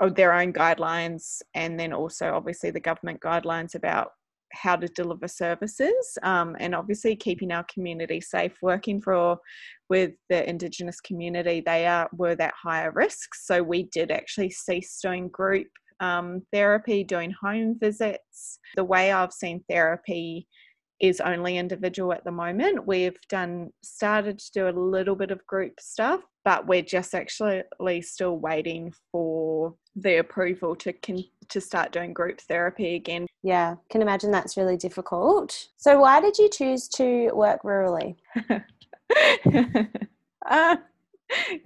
of 0.01 0.15
their 0.15 0.33
own 0.33 0.53
guidelines, 0.53 1.43
and 1.55 1.79
then 1.79 1.93
also 1.93 2.33
obviously 2.33 2.71
the 2.71 2.81
government 2.81 3.21
guidelines 3.21 3.75
about 3.75 4.13
how 4.53 4.77
to 4.77 4.89
deliver 4.89 5.29
services, 5.29 6.19
um, 6.23 6.57
and 6.61 6.75
obviously 6.75 7.15
keeping 7.17 7.53
our 7.53 7.65
community 7.65 8.21
safe. 8.21 8.53
Working 8.63 9.01
for 9.01 9.39
with 9.89 10.13
the 10.31 10.49
Indigenous 10.49 11.01
community, 11.01 11.63
they 11.65 11.87
are 11.87 12.09
were 12.13 12.37
that 12.37 12.55
higher 12.61 12.91
risk, 12.93 13.35
so 13.35 13.63
we 13.63 13.85
did 13.85 14.11
actually 14.11 14.51
cease 14.51 14.99
doing 15.03 15.29
group 15.29 15.69
um, 16.01 16.43
therapy, 16.53 17.05
doing 17.05 17.33
home 17.41 17.77
visits. 17.79 18.59
The 18.77 18.85
way 18.85 19.13
I've 19.13 19.33
seen 19.33 19.65
therapy 19.69 20.47
is 21.01 21.21
only 21.21 21.59
individual 21.59 22.13
at 22.13 22.25
the 22.25 22.31
moment. 22.31 22.87
We've 22.87 23.19
done 23.29 23.73
started 23.83 24.39
to 24.39 24.53
do 24.53 24.69
a 24.69 24.71
little 24.71 25.17
bit 25.17 25.31
of 25.31 25.47
group 25.47 25.81
stuff, 25.81 26.21
but 26.45 26.67
we're 26.67 26.83
just 26.83 27.15
actually 27.15 28.03
still 28.03 28.39
waiting 28.39 28.93
for 29.11 29.75
the 29.97 30.19
approval 30.19 30.75
to 30.77 30.93
con- 30.93 31.25
to 31.49 31.61
start 31.61 31.93
doing 31.93 32.13
group 32.13 32.41
therapy 32.41 32.95
again. 32.95 33.27
Yeah, 33.43 33.77
can 33.91 34.03
imagine 34.03 34.31
that's 34.31 34.57
really 34.57 34.77
difficult. 34.77 35.69
So 35.77 36.01
why 36.01 36.21
did 36.21 36.39
you 36.39 36.49
choose 36.49 36.89
to 36.91 37.31
work 37.33 37.63
rurally? 37.63 38.17
uh, 40.47 40.77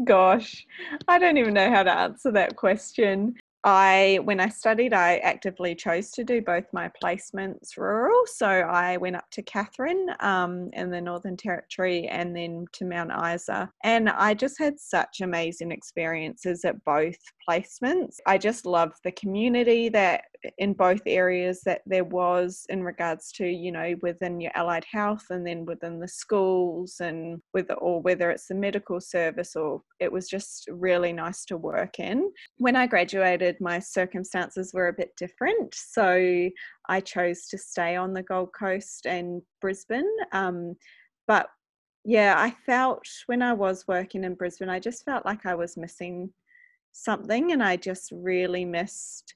gosh, 0.04 0.66
I 1.06 1.18
don't 1.18 1.36
even 1.36 1.54
know 1.54 1.70
how 1.70 1.82
to 1.82 1.92
answer 1.92 2.32
that 2.32 2.56
question. 2.56 3.36
I, 3.64 4.20
when 4.24 4.40
I 4.40 4.48
studied, 4.48 4.92
I 4.92 5.18
actively 5.18 5.74
chose 5.74 6.10
to 6.12 6.24
do 6.24 6.40
both 6.40 6.64
my 6.72 6.90
placements 7.02 7.76
rural. 7.76 8.22
So 8.26 8.46
I 8.46 8.96
went 8.96 9.16
up 9.16 9.28
to 9.32 9.42
Katherine 9.42 10.08
um, 10.20 10.70
in 10.72 10.90
the 10.90 11.00
Northern 11.00 11.36
Territory 11.36 12.06
and 12.06 12.34
then 12.34 12.66
to 12.72 12.84
Mount 12.84 13.10
Isa. 13.34 13.70
And 13.82 14.08
I 14.08 14.34
just 14.34 14.58
had 14.58 14.78
such 14.78 15.20
amazing 15.20 15.72
experiences 15.72 16.64
at 16.64 16.82
both 16.84 17.18
placements. 17.48 18.16
I 18.26 18.38
just 18.38 18.64
loved 18.64 18.96
the 19.02 19.12
community 19.12 19.88
that 19.88 20.24
in 20.58 20.72
both 20.72 21.00
areas 21.06 21.62
that 21.64 21.82
there 21.86 22.04
was 22.04 22.64
in 22.68 22.82
regards 22.82 23.32
to 23.32 23.46
you 23.46 23.72
know 23.72 23.94
within 24.02 24.40
your 24.40 24.52
allied 24.54 24.84
health 24.90 25.24
and 25.30 25.46
then 25.46 25.64
within 25.64 25.98
the 25.98 26.08
schools 26.08 26.96
and 27.00 27.40
with 27.52 27.66
or 27.78 28.00
whether 28.02 28.30
it's 28.30 28.46
the 28.46 28.54
medical 28.54 29.00
service 29.00 29.56
or 29.56 29.82
it 29.98 30.10
was 30.10 30.28
just 30.28 30.68
really 30.70 31.12
nice 31.12 31.44
to 31.44 31.56
work 31.56 31.98
in. 31.98 32.30
When 32.56 32.76
i 32.76 32.86
graduated 32.86 33.56
my 33.60 33.78
circumstances 33.78 34.72
were 34.72 34.88
a 34.88 34.92
bit 34.92 35.10
different 35.16 35.74
so 35.74 36.48
i 36.88 37.00
chose 37.00 37.46
to 37.48 37.58
stay 37.58 37.96
on 37.96 38.12
the 38.12 38.22
gold 38.22 38.50
coast 38.58 39.06
and 39.06 39.42
brisbane 39.60 40.08
um, 40.32 40.74
but 41.26 41.48
yeah 42.04 42.34
i 42.38 42.50
felt 42.64 43.02
when 43.26 43.42
i 43.42 43.52
was 43.52 43.84
working 43.88 44.24
in 44.24 44.34
brisbane 44.34 44.68
i 44.68 44.78
just 44.78 45.04
felt 45.04 45.24
like 45.26 45.46
i 45.46 45.54
was 45.54 45.76
missing 45.76 46.32
something 46.92 47.52
and 47.52 47.62
i 47.62 47.76
just 47.76 48.10
really 48.12 48.64
missed 48.64 49.34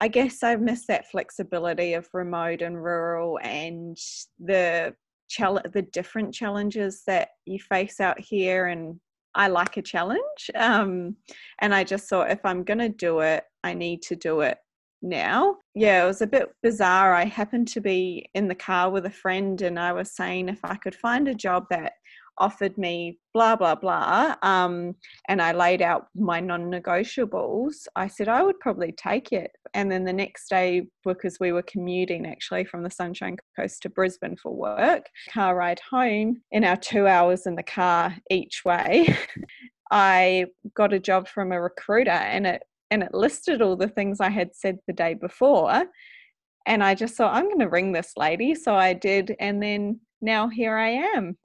I 0.00 0.08
guess 0.08 0.42
I've 0.42 0.60
missed 0.60 0.86
that 0.88 1.10
flexibility 1.10 1.94
of 1.94 2.08
remote 2.12 2.62
and 2.62 2.82
rural 2.82 3.38
and 3.42 3.96
the 4.38 4.94
the 5.74 5.86
different 5.92 6.32
challenges 6.32 7.02
that 7.06 7.28
you 7.44 7.58
face 7.58 8.00
out 8.00 8.18
here 8.18 8.68
and 8.68 8.98
I 9.34 9.48
like 9.48 9.76
a 9.76 9.82
challenge 9.82 10.50
um, 10.54 11.16
and 11.60 11.74
I 11.74 11.84
just 11.84 12.08
thought 12.08 12.30
if 12.30 12.40
I'm 12.44 12.64
going 12.64 12.78
to 12.78 12.88
do 12.88 13.20
it 13.20 13.44
I 13.62 13.74
need 13.74 14.00
to 14.02 14.16
do 14.16 14.40
it 14.40 14.56
now. 15.02 15.56
Yeah, 15.74 16.02
it 16.02 16.06
was 16.06 16.22
a 16.22 16.26
bit 16.26 16.48
bizarre. 16.62 17.14
I 17.14 17.24
happened 17.24 17.68
to 17.68 17.80
be 17.80 18.28
in 18.34 18.48
the 18.48 18.54
car 18.54 18.90
with 18.90 19.06
a 19.06 19.10
friend 19.10 19.60
and 19.62 19.78
I 19.78 19.92
was 19.92 20.16
saying 20.16 20.48
if 20.48 20.64
I 20.64 20.76
could 20.76 20.94
find 20.94 21.28
a 21.28 21.34
job 21.34 21.66
that 21.70 21.92
offered 22.38 22.76
me 22.78 23.18
blah 23.34 23.56
blah 23.56 23.74
blah 23.74 24.34
um, 24.42 24.94
and 25.28 25.40
i 25.40 25.52
laid 25.52 25.82
out 25.82 26.06
my 26.14 26.40
non-negotiables 26.40 27.86
i 27.96 28.06
said 28.06 28.28
i 28.28 28.42
would 28.42 28.58
probably 28.60 28.92
take 28.92 29.32
it. 29.32 29.50
And 29.74 29.92
then 29.92 30.04
the 30.04 30.12
next 30.12 30.48
day 30.48 30.88
because 31.04 31.38
we 31.38 31.52
were 31.52 31.62
commuting 31.62 32.26
actually 32.26 32.64
from 32.64 32.82
the 32.82 32.90
sunshine 32.90 33.36
coast 33.54 33.82
to 33.82 33.90
brisbane 33.90 34.36
for 34.36 34.54
work 34.54 35.04
car 35.32 35.54
ride 35.54 35.80
home 35.90 36.40
in 36.50 36.64
our 36.64 36.76
two 36.76 37.06
hours 37.06 37.46
in 37.46 37.54
the 37.54 37.62
car 37.62 38.16
each 38.30 38.62
way 38.64 39.14
i 39.90 40.46
got 40.74 40.92
a 40.92 40.98
job 40.98 41.28
from 41.28 41.52
a 41.52 41.60
recruiter 41.60 42.10
and 42.10 42.46
it 42.46 42.62
and 42.90 43.02
it 43.02 43.12
listed 43.12 43.60
all 43.60 43.76
the 43.76 43.88
things 43.88 44.20
i 44.20 44.30
had 44.30 44.54
said 44.54 44.78
the 44.86 44.92
day 44.92 45.14
before. 45.14 45.84
And 46.66 46.82
i 46.82 46.94
just 46.94 47.14
thought 47.14 47.34
i'm 47.34 47.46
going 47.46 47.60
to 47.60 47.68
ring 47.68 47.92
this 47.92 48.12
lady 48.16 48.54
so 48.54 48.74
i 48.74 48.92
did 48.92 49.34
and 49.40 49.62
then 49.62 50.00
now 50.20 50.48
here 50.48 50.76
i 50.76 50.88
am 50.88 51.36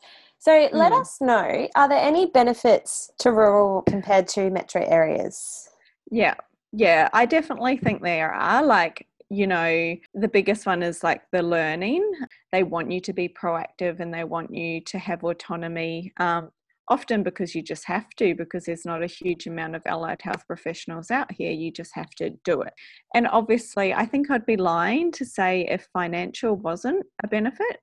so 0.43 0.51
mm. 0.51 0.73
let 0.73 0.91
us 0.91 1.21
know 1.21 1.69
are 1.73 1.87
there 1.87 2.01
any 2.01 2.25
benefits 2.25 3.09
to 3.19 3.31
rural 3.31 3.81
compared 3.83 4.27
to 4.29 4.49
metro 4.49 4.83
areas? 4.85 5.69
Yeah, 6.11 6.35
yeah, 6.73 7.07
I 7.13 7.25
definitely 7.25 7.77
think 7.77 8.01
there 8.01 8.33
are. 8.33 8.61
Like, 8.61 9.07
you 9.29 9.47
know, 9.47 9.95
the 10.13 10.27
biggest 10.27 10.65
one 10.65 10.83
is 10.83 11.01
like 11.01 11.21
the 11.31 11.41
learning. 11.41 12.11
They 12.51 12.63
want 12.63 12.91
you 12.91 12.99
to 12.99 13.13
be 13.13 13.29
proactive 13.29 14.01
and 14.01 14.13
they 14.13 14.25
want 14.25 14.53
you 14.53 14.81
to 14.81 14.99
have 14.99 15.23
autonomy. 15.23 16.11
Um, 16.19 16.51
often 16.89 17.23
because 17.23 17.55
you 17.55 17.61
just 17.61 17.85
have 17.85 18.09
to, 18.17 18.35
because 18.35 18.65
there's 18.65 18.83
not 18.83 19.01
a 19.01 19.07
huge 19.07 19.47
amount 19.47 19.77
of 19.77 19.81
allied 19.85 20.21
health 20.21 20.45
professionals 20.45 21.09
out 21.09 21.31
here. 21.31 21.53
You 21.53 21.71
just 21.71 21.95
have 21.95 22.09
to 22.17 22.31
do 22.43 22.61
it. 22.63 22.73
And 23.15 23.29
obviously, 23.29 23.93
I 23.93 24.05
think 24.05 24.29
I'd 24.29 24.45
be 24.45 24.57
lying 24.57 25.09
to 25.13 25.25
say 25.25 25.65
if 25.69 25.87
financial 25.93 26.57
wasn't 26.57 27.05
a 27.23 27.29
benefit. 27.29 27.79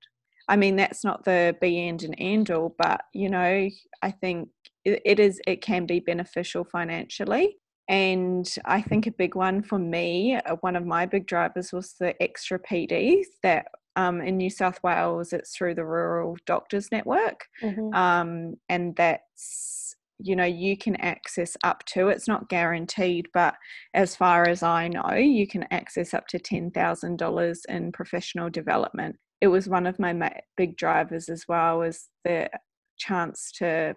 I 0.50 0.57
mean, 0.57 0.75
that's 0.75 1.04
not 1.04 1.25
the 1.25 1.57
be 1.61 1.87
end 1.87 2.02
and 2.02 2.14
end 2.19 2.50
all, 2.50 2.75
but 2.76 3.02
you 3.14 3.30
know, 3.30 3.69
I 4.02 4.11
think 4.11 4.49
it 4.85 5.21
is, 5.21 5.40
it 5.47 5.62
can 5.62 5.87
be 5.87 6.00
beneficial 6.00 6.64
financially. 6.64 7.57
And 7.88 8.52
I 8.64 8.83
think 8.83 9.07
a 9.07 9.12
big 9.12 9.37
one 9.37 9.62
for 9.62 9.78
me, 9.78 10.35
uh, 10.35 10.57
one 10.61 10.75
of 10.75 10.85
my 10.85 11.07
big 11.07 11.26
drivers 11.26 11.73
was 11.73 11.95
the 12.00 12.21
extra 12.21 12.59
PDs 12.59 13.26
that 13.45 13.66
um, 13.95 14.21
in 14.21 14.37
New 14.38 14.50
South 14.50 14.80
Wales, 14.83 15.33
it's 15.33 15.57
through 15.57 15.76
the 15.76 15.85
Rural 15.85 16.37
Doctors 16.47 16.90
Network. 16.90 17.47
Mm-hmm. 17.62 17.95
Um, 17.95 18.54
and 18.69 18.97
that's, 18.97 19.95
you 20.19 20.35
know, 20.35 20.45
you 20.45 20.76
can 20.76 20.97
access 20.97 21.57
up 21.62 21.85
to, 21.87 22.09
it's 22.09 22.26
not 22.26 22.49
guaranteed, 22.49 23.28
but 23.33 23.54
as 23.95 24.16
far 24.16 24.49
as 24.49 24.64
I 24.64 24.88
know, 24.88 25.14
you 25.14 25.47
can 25.47 25.66
access 25.71 26.12
up 26.12 26.26
to 26.28 26.40
$10,000 26.40 27.57
in 27.69 27.92
professional 27.92 28.50
development 28.50 29.16
it 29.40 29.49
was 29.49 29.68
one 29.68 29.87
of 29.87 29.99
my 29.99 30.32
big 30.56 30.76
drivers 30.76 31.28
as 31.28 31.47
well 31.49 31.78
was 31.78 32.09
the 32.25 32.50
chance 32.99 33.50
to 33.52 33.97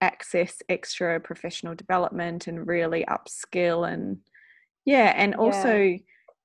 access 0.00 0.60
extra 0.68 1.18
professional 1.20 1.74
development 1.74 2.48
and 2.48 2.66
really 2.66 3.04
upskill 3.08 3.90
and 3.90 4.18
yeah 4.84 5.14
and 5.16 5.34
also 5.34 5.74
yeah. 5.74 5.96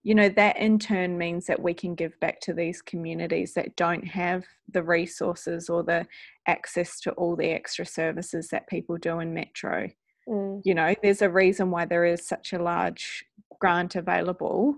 you 0.03 0.15
know 0.15 0.29
that 0.29 0.57
in 0.57 0.79
turn 0.79 1.17
means 1.17 1.45
that 1.47 1.61
we 1.61 1.73
can 1.73 1.93
give 1.93 2.17
back 2.21 2.39
to 2.39 2.53
these 2.53 2.81
communities 2.81 3.53
that 3.53 3.75
don't 3.75 4.07
have 4.07 4.45
the 4.71 4.81
resources 4.81 5.69
or 5.69 5.83
the 5.83 6.05
access 6.47 6.99
to 7.01 7.11
all 7.13 7.35
the 7.35 7.49
extra 7.49 7.85
services 7.85 8.47
that 8.47 8.69
people 8.69 8.95
do 8.97 9.19
in 9.19 9.33
metro 9.33 9.89
mm. 10.29 10.61
you 10.63 10.73
know 10.73 10.95
there's 11.03 11.21
a 11.21 11.29
reason 11.29 11.69
why 11.71 11.83
there 11.83 12.05
is 12.05 12.25
such 12.25 12.53
a 12.53 12.63
large 12.63 13.25
grant 13.59 13.95
available 13.95 14.75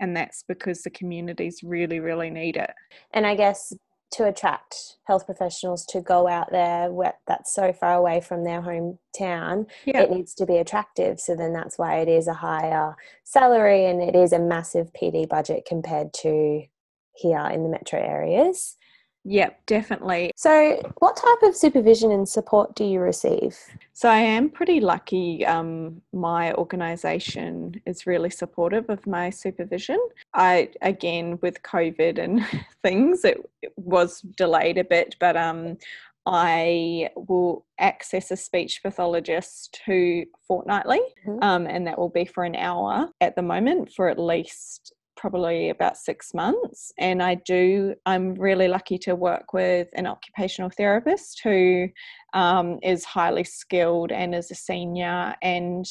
and 0.00 0.16
that's 0.16 0.42
because 0.48 0.82
the 0.82 0.90
communities 0.90 1.60
really 1.62 2.00
really 2.00 2.30
need 2.30 2.56
it. 2.56 2.72
And 3.12 3.26
i 3.26 3.34
guess 3.34 3.72
to 4.12 4.26
attract 4.26 4.96
health 5.04 5.24
professionals 5.24 5.86
to 5.86 6.00
go 6.00 6.26
out 6.26 6.50
there 6.50 6.90
where 6.90 7.14
that's 7.28 7.54
so 7.54 7.72
far 7.72 7.94
away 7.94 8.20
from 8.20 8.42
their 8.42 8.60
hometown 8.60 9.66
yeah. 9.84 10.00
it 10.00 10.10
needs 10.10 10.34
to 10.34 10.46
be 10.46 10.56
attractive. 10.56 11.20
So 11.20 11.36
then 11.36 11.52
that's 11.52 11.78
why 11.78 11.98
it 11.98 12.08
is 12.08 12.26
a 12.26 12.34
higher 12.34 12.96
salary 13.22 13.86
and 13.86 14.02
it 14.02 14.16
is 14.16 14.32
a 14.32 14.38
massive 14.38 14.92
pd 14.92 15.28
budget 15.28 15.64
compared 15.66 16.12
to 16.14 16.62
here 17.14 17.46
in 17.52 17.62
the 17.62 17.68
metro 17.68 18.00
areas 18.00 18.76
Yep, 19.24 19.66
definitely. 19.66 20.32
So, 20.34 20.80
what 20.98 21.16
type 21.16 21.48
of 21.48 21.54
supervision 21.54 22.10
and 22.10 22.26
support 22.26 22.74
do 22.74 22.84
you 22.84 23.00
receive? 23.00 23.58
So, 23.92 24.08
I 24.08 24.18
am 24.18 24.48
pretty 24.48 24.80
lucky. 24.80 25.44
Um, 25.44 26.00
my 26.12 26.54
organisation 26.54 27.80
is 27.84 28.06
really 28.06 28.30
supportive 28.30 28.88
of 28.88 29.06
my 29.06 29.28
supervision. 29.28 29.98
I, 30.32 30.70
again, 30.80 31.38
with 31.42 31.62
COVID 31.62 32.18
and 32.18 32.46
things, 32.82 33.24
it, 33.24 33.38
it 33.60 33.72
was 33.76 34.22
delayed 34.22 34.78
a 34.78 34.84
bit, 34.84 35.16
but 35.20 35.36
um, 35.36 35.76
I 36.24 37.10
will 37.14 37.66
access 37.78 38.30
a 38.30 38.36
speech 38.36 38.82
pathologist 38.82 39.80
who 39.84 40.24
fortnightly, 40.46 41.00
mm-hmm. 41.26 41.42
um, 41.42 41.66
and 41.66 41.86
that 41.86 41.98
will 41.98 42.08
be 42.08 42.24
for 42.24 42.44
an 42.44 42.56
hour 42.56 43.10
at 43.20 43.36
the 43.36 43.42
moment 43.42 43.92
for 43.92 44.08
at 44.08 44.18
least 44.18 44.94
probably 45.20 45.68
about 45.68 45.98
six 45.98 46.32
months. 46.32 46.92
And 46.98 47.22
I 47.22 47.34
do, 47.34 47.94
I'm 48.06 48.34
really 48.34 48.68
lucky 48.68 48.96
to 48.98 49.14
work 49.14 49.52
with 49.52 49.88
an 49.94 50.06
occupational 50.06 50.70
therapist 50.70 51.42
who 51.44 51.88
um, 52.32 52.78
is 52.82 53.04
highly 53.04 53.44
skilled 53.44 54.12
and 54.12 54.34
is 54.34 54.50
a 54.50 54.54
senior. 54.54 55.34
And, 55.42 55.84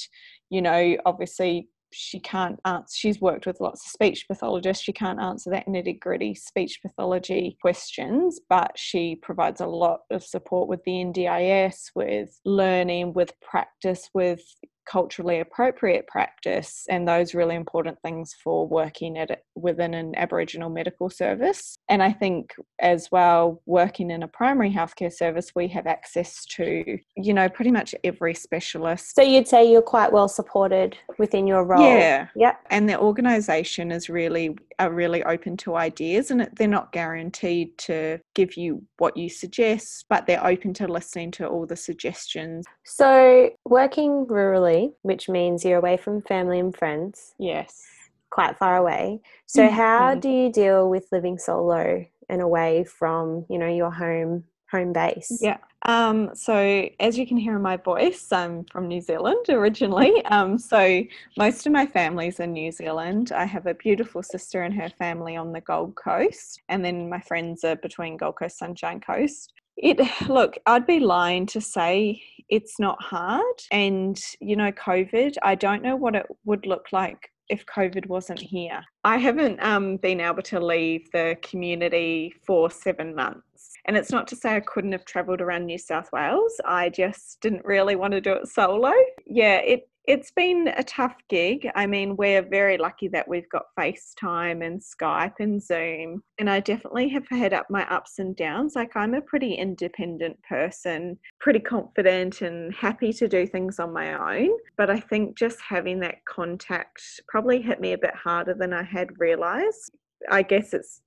you 0.49 0.63
know, 0.63 0.97
obviously 1.05 1.69
she 1.91 2.19
can't 2.19 2.59
answer, 2.65 2.95
she's 2.95 3.21
worked 3.21 3.45
with 3.45 3.59
lots 3.59 3.85
of 3.85 3.91
speech 3.91 4.25
pathologists. 4.27 4.83
She 4.83 4.93
can't 4.93 5.19
answer 5.19 5.49
that 5.51 5.67
nitty 5.67 5.99
gritty 5.99 6.33
speech 6.35 6.79
pathology 6.81 7.57
questions, 7.61 8.39
but 8.49 8.71
she 8.75 9.15
provides 9.15 9.61
a 9.61 9.67
lot 9.67 10.01
of 10.09 10.23
support 10.23 10.67
with 10.67 10.83
the 10.85 10.91
NDIS, 10.91 11.91
with 11.95 12.39
learning, 12.45 13.13
with 13.13 13.39
practice, 13.41 14.09
with 14.13 14.41
culturally 14.89 15.39
appropriate 15.39 16.07
practice 16.07 16.85
and 16.89 17.07
those 17.07 17.33
really 17.33 17.55
important 17.55 17.97
things 18.01 18.35
for 18.43 18.67
working 18.67 19.17
at 19.17 19.43
within 19.55 19.93
an 19.93 20.13
Aboriginal 20.15 20.69
medical 20.69 21.09
service. 21.09 21.77
And 21.89 22.01
I 22.01 22.11
think 22.11 22.53
as 22.79 23.09
well, 23.11 23.61
working 23.65 24.09
in 24.11 24.23
a 24.23 24.27
primary 24.27 24.71
healthcare 24.71 25.13
service, 25.13 25.51
we 25.55 25.67
have 25.69 25.85
access 25.85 26.45
to, 26.45 26.97
you 27.15 27.33
know, 27.33 27.49
pretty 27.49 27.71
much 27.71 27.93
every 28.03 28.33
specialist. 28.33 29.15
So 29.15 29.21
you'd 29.21 29.47
say 29.47 29.69
you're 29.69 29.81
quite 29.81 30.11
well 30.11 30.27
supported 30.27 30.97
within 31.17 31.45
your 31.45 31.63
role. 31.63 31.81
Yeah. 31.81 32.27
Yep. 32.35 32.59
And 32.69 32.89
the 32.89 32.99
organisation 32.99 33.91
is 33.91 34.09
really 34.09 34.55
are 34.79 34.91
really 34.91 35.21
open 35.25 35.57
to 35.57 35.75
ideas 35.75 36.31
and 36.31 36.49
they're 36.55 36.67
not 36.67 36.93
guaranteed 36.93 37.77
to 37.77 38.17
give 38.33 38.55
you 38.55 38.81
what 38.97 39.15
you 39.17 39.29
suggest, 39.29 40.05
but 40.09 40.25
they're 40.25 40.45
open 40.45 40.73
to 40.73 40.87
listening 40.87 41.31
to 41.31 41.45
all 41.45 41.65
the 41.65 41.75
suggestions. 41.75 42.65
So 42.85 43.49
working 43.65 44.25
rurally, 44.25 44.78
which 45.01 45.29
means 45.29 45.63
you're 45.63 45.77
away 45.77 45.97
from 45.97 46.21
family 46.21 46.59
and 46.59 46.75
friends. 46.75 47.33
Yes. 47.39 47.83
Quite 48.29 48.57
far 48.57 48.77
away. 48.77 49.21
So 49.45 49.63
mm-hmm. 49.63 49.75
how 49.75 50.15
do 50.15 50.29
you 50.29 50.51
deal 50.51 50.89
with 50.89 51.07
living 51.11 51.37
solo 51.37 52.05
and 52.29 52.41
away 52.41 52.83
from, 52.83 53.45
you 53.49 53.57
know, 53.57 53.67
your 53.67 53.91
home 53.91 54.43
home 54.71 54.93
base? 54.93 55.39
Yeah. 55.41 55.57
Um, 55.83 56.31
so, 56.33 56.89
as 56.99 57.17
you 57.17 57.25
can 57.25 57.37
hear 57.37 57.55
in 57.55 57.61
my 57.61 57.77
voice, 57.77 58.31
I'm 58.31 58.65
from 58.65 58.87
New 58.87 59.01
Zealand 59.01 59.45
originally. 59.49 60.23
Um, 60.29 60.59
so, 60.59 61.03
most 61.37 61.65
of 61.65 61.71
my 61.71 61.85
family's 61.85 62.39
in 62.39 62.53
New 62.53 62.71
Zealand. 62.71 63.31
I 63.31 63.45
have 63.45 63.65
a 63.65 63.73
beautiful 63.73 64.21
sister 64.21 64.61
and 64.61 64.73
her 64.75 64.89
family 64.99 65.35
on 65.35 65.53
the 65.53 65.61
Gold 65.61 65.95
Coast, 65.95 66.61
and 66.69 66.83
then 66.85 67.09
my 67.09 67.21
friends 67.21 67.63
are 67.63 67.77
between 67.77 68.17
Gold 68.17 68.35
Coast, 68.35 68.59
Sunshine 68.59 68.99
Coast. 68.99 69.53
It 69.77 69.99
look, 70.29 70.57
I'd 70.65 70.85
be 70.85 70.99
lying 70.99 71.45
to 71.47 71.61
say 71.61 72.21
it's 72.49 72.79
not 72.79 73.01
hard. 73.01 73.61
And 73.71 74.19
you 74.39 74.55
know, 74.55 74.71
COVID, 74.71 75.35
I 75.43 75.55
don't 75.55 75.83
know 75.83 75.95
what 75.95 76.15
it 76.15 76.25
would 76.45 76.65
look 76.65 76.87
like 76.91 77.29
if 77.49 77.65
COVID 77.65 78.07
wasn't 78.07 78.39
here. 78.39 78.81
I 79.03 79.17
haven't 79.17 79.61
um, 79.61 79.97
been 79.97 80.21
able 80.21 80.43
to 80.43 80.59
leave 80.59 81.09
the 81.11 81.35
community 81.41 82.33
for 82.45 82.69
seven 82.69 83.15
months. 83.15 83.43
And 83.85 83.97
it's 83.97 84.11
not 84.11 84.27
to 84.27 84.35
say 84.35 84.55
I 84.55 84.59
couldn't 84.59 84.91
have 84.91 85.05
travelled 85.05 85.41
around 85.41 85.65
New 85.65 85.79
South 85.79 86.11
Wales. 86.13 86.53
I 86.65 86.89
just 86.89 87.41
didn't 87.41 87.65
really 87.65 87.95
want 87.95 88.13
to 88.13 88.21
do 88.21 88.33
it 88.33 88.47
solo. 88.47 88.93
Yeah, 89.25 89.57
it 89.57 89.89
it's 90.09 90.31
been 90.31 90.73
a 90.75 90.83
tough 90.83 91.15
gig. 91.29 91.69
I 91.75 91.85
mean, 91.85 92.15
we're 92.15 92.41
very 92.41 92.79
lucky 92.79 93.07
that 93.09 93.27
we've 93.27 93.47
got 93.47 93.67
FaceTime 93.77 94.65
and 94.65 94.81
Skype 94.81 95.35
and 95.39 95.61
Zoom. 95.61 96.23
And 96.39 96.49
I 96.49 96.61
definitely 96.61 97.09
have 97.09 97.27
had 97.29 97.53
up 97.53 97.67
my 97.69 97.87
ups 97.93 98.17
and 98.17 98.35
downs. 98.35 98.75
Like, 98.75 98.95
I'm 98.95 99.13
a 99.13 99.21
pretty 99.21 99.53
independent 99.53 100.41
person, 100.41 101.19
pretty 101.39 101.59
confident 101.59 102.41
and 102.41 102.73
happy 102.73 103.13
to 103.13 103.27
do 103.27 103.45
things 103.45 103.79
on 103.79 103.93
my 103.93 104.39
own. 104.39 104.49
But 104.77 104.89
I 104.89 104.99
think 104.99 105.37
just 105.37 105.61
having 105.61 105.99
that 105.99 106.25
contact 106.25 107.21
probably 107.27 107.61
hit 107.61 107.79
me 107.79 107.93
a 107.93 107.97
bit 107.99 108.15
harder 108.15 108.55
than 108.55 108.73
I 108.73 108.81
had 108.81 109.09
realized. 109.19 109.91
I 110.31 110.41
guess 110.41 110.73
it's 110.73 111.01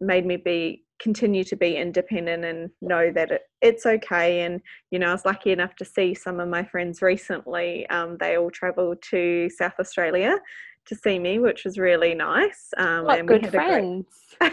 made 0.00 0.26
me 0.26 0.36
be 0.36 0.84
continue 1.00 1.42
to 1.42 1.56
be 1.56 1.76
independent 1.76 2.44
and 2.44 2.70
know 2.80 3.10
that 3.12 3.30
it, 3.32 3.42
it's 3.60 3.84
okay. 3.84 4.42
And 4.42 4.60
you 4.90 4.98
know 4.98 5.08
i 5.08 5.12
was 5.12 5.24
lucky 5.24 5.50
enough 5.50 5.74
to 5.76 5.84
see 5.84 6.14
some 6.14 6.40
of 6.40 6.48
my 6.48 6.64
friends 6.64 7.02
recently 7.02 7.86
um, 7.88 8.16
they 8.20 8.36
all 8.36 8.50
traveled 8.50 9.02
to 9.10 9.50
south 9.50 9.74
australia 9.80 10.38
to 10.86 10.94
see 10.94 11.18
me 11.18 11.38
which 11.40 11.64
was 11.64 11.78
really 11.78 12.14
nice 12.14 12.68
um, 12.76 13.04
what 13.04 13.18
and 13.18 13.28
good 13.28 13.48
friends 13.50 14.06
great... 14.38 14.52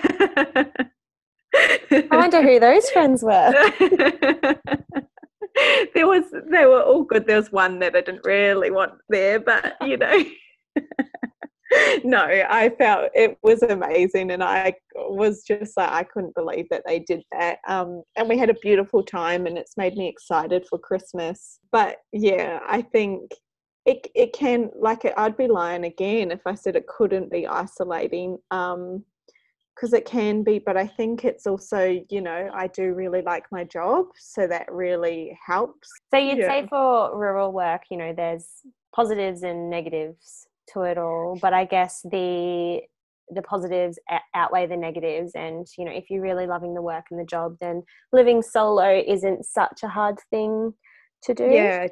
i 2.11 2.15
wonder 2.15 2.41
who 2.41 2.59
those 2.59 2.89
friends 2.89 3.23
were. 3.23 3.53
There 5.93 6.07
was 6.07 6.23
they 6.49 6.65
were 6.65 6.81
all 6.81 7.03
good. 7.03 7.27
There 7.27 7.35
was 7.35 7.51
one 7.51 7.79
that 7.79 7.95
i 7.95 8.01
didn't 8.01 8.25
really 8.25 8.71
want 8.71 8.93
there 9.09 9.39
but 9.39 9.75
you 9.81 9.97
know. 9.97 10.23
No, 12.03 12.25
I 12.25 12.69
felt 12.77 13.11
it 13.13 13.37
was 13.43 13.63
amazing, 13.63 14.31
and 14.31 14.43
I 14.43 14.73
was 15.15 15.43
just 15.43 15.77
like 15.77 15.91
I 15.91 16.03
couldn't 16.03 16.35
believe 16.35 16.67
that 16.69 16.83
they 16.85 16.99
did 16.99 17.23
that. 17.31 17.59
Um, 17.67 18.03
and 18.15 18.27
we 18.29 18.37
had 18.37 18.49
a 18.49 18.55
beautiful 18.55 19.03
time, 19.03 19.45
and 19.45 19.57
it's 19.57 19.77
made 19.77 19.95
me 19.95 20.07
excited 20.07 20.65
for 20.69 20.79
Christmas. 20.79 21.59
But 21.71 21.97
yeah, 22.11 22.59
I 22.67 22.81
think 22.81 23.31
it 23.85 24.07
it 24.15 24.33
can 24.33 24.69
like 24.75 25.01
I'd 25.17 25.37
be 25.37 25.47
lying 25.47 25.85
again 25.85 26.31
if 26.31 26.41
I 26.45 26.55
said 26.55 26.75
it 26.75 26.87
couldn't 26.87 27.31
be 27.31 27.47
isolating. 27.47 28.37
Um, 28.51 29.03
because 29.73 29.93
it 29.93 30.05
can 30.05 30.43
be, 30.43 30.59
but 30.59 30.77
I 30.77 30.85
think 30.85 31.23
it's 31.23 31.47
also, 31.47 31.99
you 32.09 32.21
know, 32.21 32.51
I 32.53 32.67
do 32.67 32.93
really 32.93 33.21
like 33.23 33.45
my 33.51 33.63
job, 33.63 34.07
so 34.15 34.45
that 34.45 34.71
really 34.71 35.35
helps. 35.43 35.89
So 36.13 36.19
you'd 36.19 36.39
yeah. 36.39 36.47
say 36.47 36.67
for 36.67 37.17
rural 37.17 37.51
work, 37.51 37.83
you 37.89 37.97
know, 37.97 38.13
there's 38.13 38.47
positives 38.93 39.41
and 39.41 39.69
negatives 39.69 40.47
to 40.73 40.81
it 40.81 40.97
all 40.97 41.37
but 41.41 41.53
i 41.53 41.65
guess 41.65 42.01
the 42.11 42.81
the 43.33 43.41
positives 43.41 43.97
outweigh 44.33 44.67
the 44.67 44.77
negatives. 44.77 45.33
And 45.35 45.67
you 45.77 45.85
know 45.85 45.91
if 45.91 46.09
you're 46.09 46.21
really 46.21 46.47
loving 46.47 46.73
the 46.73 46.81
work 46.81 47.05
and 47.11 47.19
the 47.19 47.25
job 47.25 47.55
then 47.59 47.83
living 48.11 48.41
solo 48.41 49.01
isn't 49.05 49.45
such 49.45 49.81
a 49.83 49.87
hard 49.87 50.19
thing 50.29 50.73
to 51.23 51.33
do. 51.33 51.45
Yeah 51.45 51.87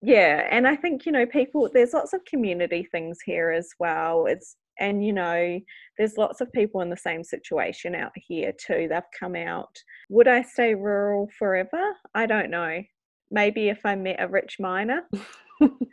yeah. 0.00 0.46
And 0.50 0.66
i 0.66 0.76
think 0.76 1.06
you 1.06 1.12
know 1.12 1.26
people 1.26 1.68
there's 1.72 1.92
lots 1.92 2.12
of 2.12 2.24
community 2.24 2.86
things 2.90 3.18
here 3.24 3.50
as 3.50 3.68
well. 3.78 4.26
It's 4.26 4.56
and 4.80 5.04
you 5.04 5.12
know 5.12 5.58
there's 5.96 6.16
lots 6.16 6.40
of 6.40 6.52
people 6.52 6.80
in 6.80 6.90
the 6.90 6.96
same 6.96 7.24
situation 7.24 7.94
out 7.94 8.12
here 8.14 8.52
too. 8.52 8.86
They've 8.90 9.02
come 9.18 9.34
out. 9.34 9.74
Would 10.10 10.28
i 10.28 10.42
stay 10.42 10.74
rural 10.74 11.28
forever? 11.38 11.82
I 12.14 12.26
don't 12.26 12.50
know. 12.50 12.82
Maybe 13.30 13.68
if 13.68 13.80
i 13.84 13.94
met 13.94 14.16
a 14.20 14.28
rich 14.28 14.56
miner 14.58 15.02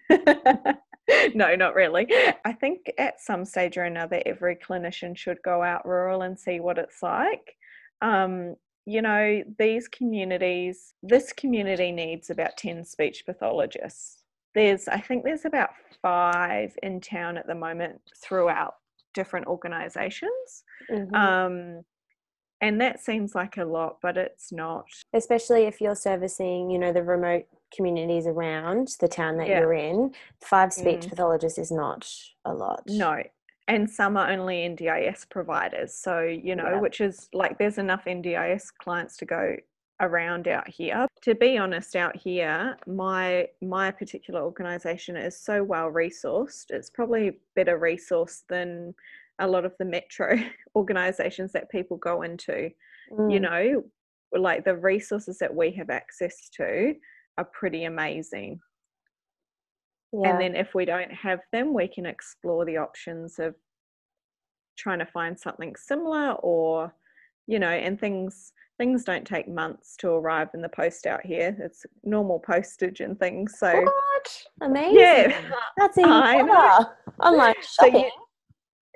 no, 1.35 1.55
not 1.55 1.75
really. 1.75 2.07
I 2.45 2.53
think 2.53 2.91
at 2.97 3.21
some 3.21 3.45
stage 3.45 3.77
or 3.77 3.83
another, 3.83 4.21
every 4.25 4.55
clinician 4.55 5.17
should 5.17 5.41
go 5.43 5.61
out 5.61 5.87
rural 5.87 6.23
and 6.23 6.39
see 6.39 6.59
what 6.59 6.77
it's 6.77 7.01
like. 7.03 7.55
Um, 8.01 8.55
you 8.85 9.01
know, 9.01 9.43
these 9.57 9.87
communities, 9.87 10.93
this 11.01 11.33
community 11.33 11.91
needs 11.91 12.29
about 12.29 12.57
10 12.57 12.85
speech 12.85 13.23
pathologists. 13.25 14.23
There's, 14.53 14.87
I 14.87 14.99
think 14.99 15.23
there's 15.23 15.45
about 15.45 15.71
five 16.01 16.77
in 16.83 17.01
town 17.01 17.37
at 17.37 17.47
the 17.47 17.55
moment 17.55 17.99
throughout 18.15 18.75
different 19.13 19.47
organizations. 19.47 20.63
Mm-hmm. 20.91 21.15
Um, 21.15 21.83
and 22.61 22.79
that 22.79 23.03
seems 23.03 23.35
like 23.35 23.57
a 23.57 23.65
lot, 23.65 23.97
but 24.01 24.17
it's 24.17 24.51
not. 24.51 24.85
Especially 25.13 25.63
if 25.63 25.81
you're 25.81 25.95
servicing, 25.95 26.69
you 26.69 26.79
know, 26.79 26.93
the 26.93 27.03
remote 27.03 27.45
communities 27.75 28.27
around 28.27 28.95
the 28.99 29.07
town 29.07 29.37
that 29.37 29.47
yeah. 29.47 29.59
you're 29.59 29.73
in, 29.73 30.13
five 30.41 30.73
speech 30.73 31.01
mm. 31.01 31.09
pathologists 31.09 31.57
is 31.57 31.71
not 31.71 32.09
a 32.45 32.53
lot. 32.53 32.83
No. 32.87 33.21
And 33.67 33.89
some 33.89 34.15
are 34.15 34.29
only 34.29 34.57
NDIS 34.57 35.29
providers. 35.29 35.93
So, 35.93 36.21
you 36.21 36.55
know, 36.55 36.69
yeah. 36.75 36.79
which 36.79 37.01
is 37.01 37.29
like 37.33 37.57
there's 37.57 37.79
enough 37.79 38.05
NDIS 38.05 38.71
clients 38.79 39.17
to 39.17 39.25
go 39.25 39.55
around 40.01 40.47
out 40.47 40.67
here. 40.67 41.07
To 41.23 41.35
be 41.35 41.57
honest, 41.57 41.95
out 41.95 42.15
here, 42.15 42.77
my 42.85 43.47
my 43.61 43.91
particular 43.91 44.41
organization 44.41 45.15
is 45.15 45.39
so 45.39 45.63
well 45.63 45.89
resourced. 45.89 46.65
It's 46.69 46.89
probably 46.89 47.39
better 47.55 47.79
resourced 47.79 48.43
than 48.49 48.93
a 49.39 49.47
lot 49.47 49.65
of 49.65 49.73
the 49.79 49.85
metro 49.85 50.39
organizations 50.75 51.51
that 51.53 51.71
people 51.71 51.97
go 51.97 52.21
into. 52.21 52.69
Mm. 53.11 53.33
You 53.33 53.39
know, 53.39 53.83
like 54.33 54.65
the 54.65 54.75
resources 54.75 55.37
that 55.39 55.53
we 55.53 55.71
have 55.71 55.89
access 55.89 56.49
to 56.49 56.95
are 57.37 57.49
pretty 57.53 57.85
amazing. 57.85 58.59
Yeah. 60.13 60.29
And 60.29 60.41
then 60.41 60.55
if 60.55 60.73
we 60.73 60.85
don't 60.85 61.11
have 61.11 61.39
them, 61.51 61.73
we 61.73 61.87
can 61.87 62.05
explore 62.05 62.65
the 62.65 62.77
options 62.77 63.39
of 63.39 63.55
trying 64.77 64.99
to 64.99 65.05
find 65.05 65.39
something 65.39 65.73
similar 65.77 66.33
or 66.33 66.93
you 67.47 67.59
know 67.59 67.69
and 67.69 67.97
things 67.97 68.51
things 68.77 69.05
don't 69.05 69.25
take 69.25 69.47
months 69.47 69.95
to 69.97 70.09
arrive 70.09 70.49
in 70.53 70.61
the 70.61 70.69
post 70.69 71.05
out 71.05 71.25
here. 71.25 71.55
It's 71.59 71.85
normal 72.03 72.39
postage 72.39 72.99
and 72.99 73.17
things 73.17 73.55
so 73.57 73.73
what? 73.73 74.43
Amazing. 74.61 74.99
Yeah. 74.99 75.41
That's 75.77 75.97
even 75.97 76.11
better. 76.47 76.89
Online 77.21 77.53
shopping 77.61 77.93
so 77.93 77.99
you, 77.99 78.11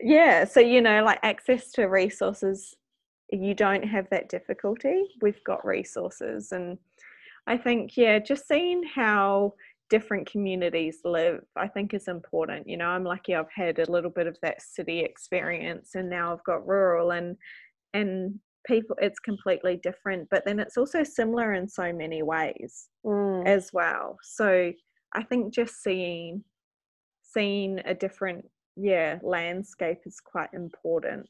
yeah 0.02 0.46
so 0.46 0.60
you 0.60 0.82
know 0.82 1.04
like 1.04 1.20
access 1.24 1.72
to 1.72 1.86
resources 1.86 2.76
you 3.32 3.54
don't 3.54 3.84
have 3.84 4.10
that 4.10 4.30
difficulty. 4.30 5.04
We've 5.22 5.44
got 5.44 5.66
resources 5.66 6.52
and 6.52 6.78
I 7.50 7.58
think, 7.58 7.98
yeah, 7.98 8.20
just 8.20 8.48
seeing 8.48 8.84
how 8.84 9.54
different 9.90 10.30
communities 10.32 11.00
live, 11.04 11.42
I 11.56 11.68
think 11.68 11.96
is 11.96 12.08
important. 12.08 12.70
You 12.70 12.78
know, 12.78 12.86
I'm 12.86 13.04
lucky 13.04 13.34
I've 13.34 13.52
had 13.54 13.80
a 13.80 13.92
little 13.92 14.12
bit 14.12 14.28
of 14.28 14.38
that 14.44 14.62
city 14.62 15.00
experience 15.00 15.96
and 15.96 16.08
now 16.08 16.32
I've 16.32 16.44
got 16.44 16.68
rural 16.68 17.12
and 17.12 17.36
and 17.96 18.40
people 18.68 18.96
it's 19.02 19.18
completely 19.18 19.78
different, 19.82 20.30
but 20.30 20.46
then 20.46 20.60
it's 20.60 20.78
also 20.78 21.04
similar 21.04 21.56
in 21.56 21.68
so 21.68 21.92
many 21.92 22.22
ways 22.22 22.90
mm. 23.04 23.48
as 23.48 23.72
well. 23.74 24.18
So 24.22 24.72
I 25.14 25.24
think 25.24 25.52
just 25.52 25.82
seeing 25.82 26.44
seeing 27.24 27.80
a 27.86 27.96
different 27.96 28.46
yeah 28.76 29.18
landscape 29.24 30.02
is 30.06 30.20
quite 30.20 30.50
important 30.54 31.28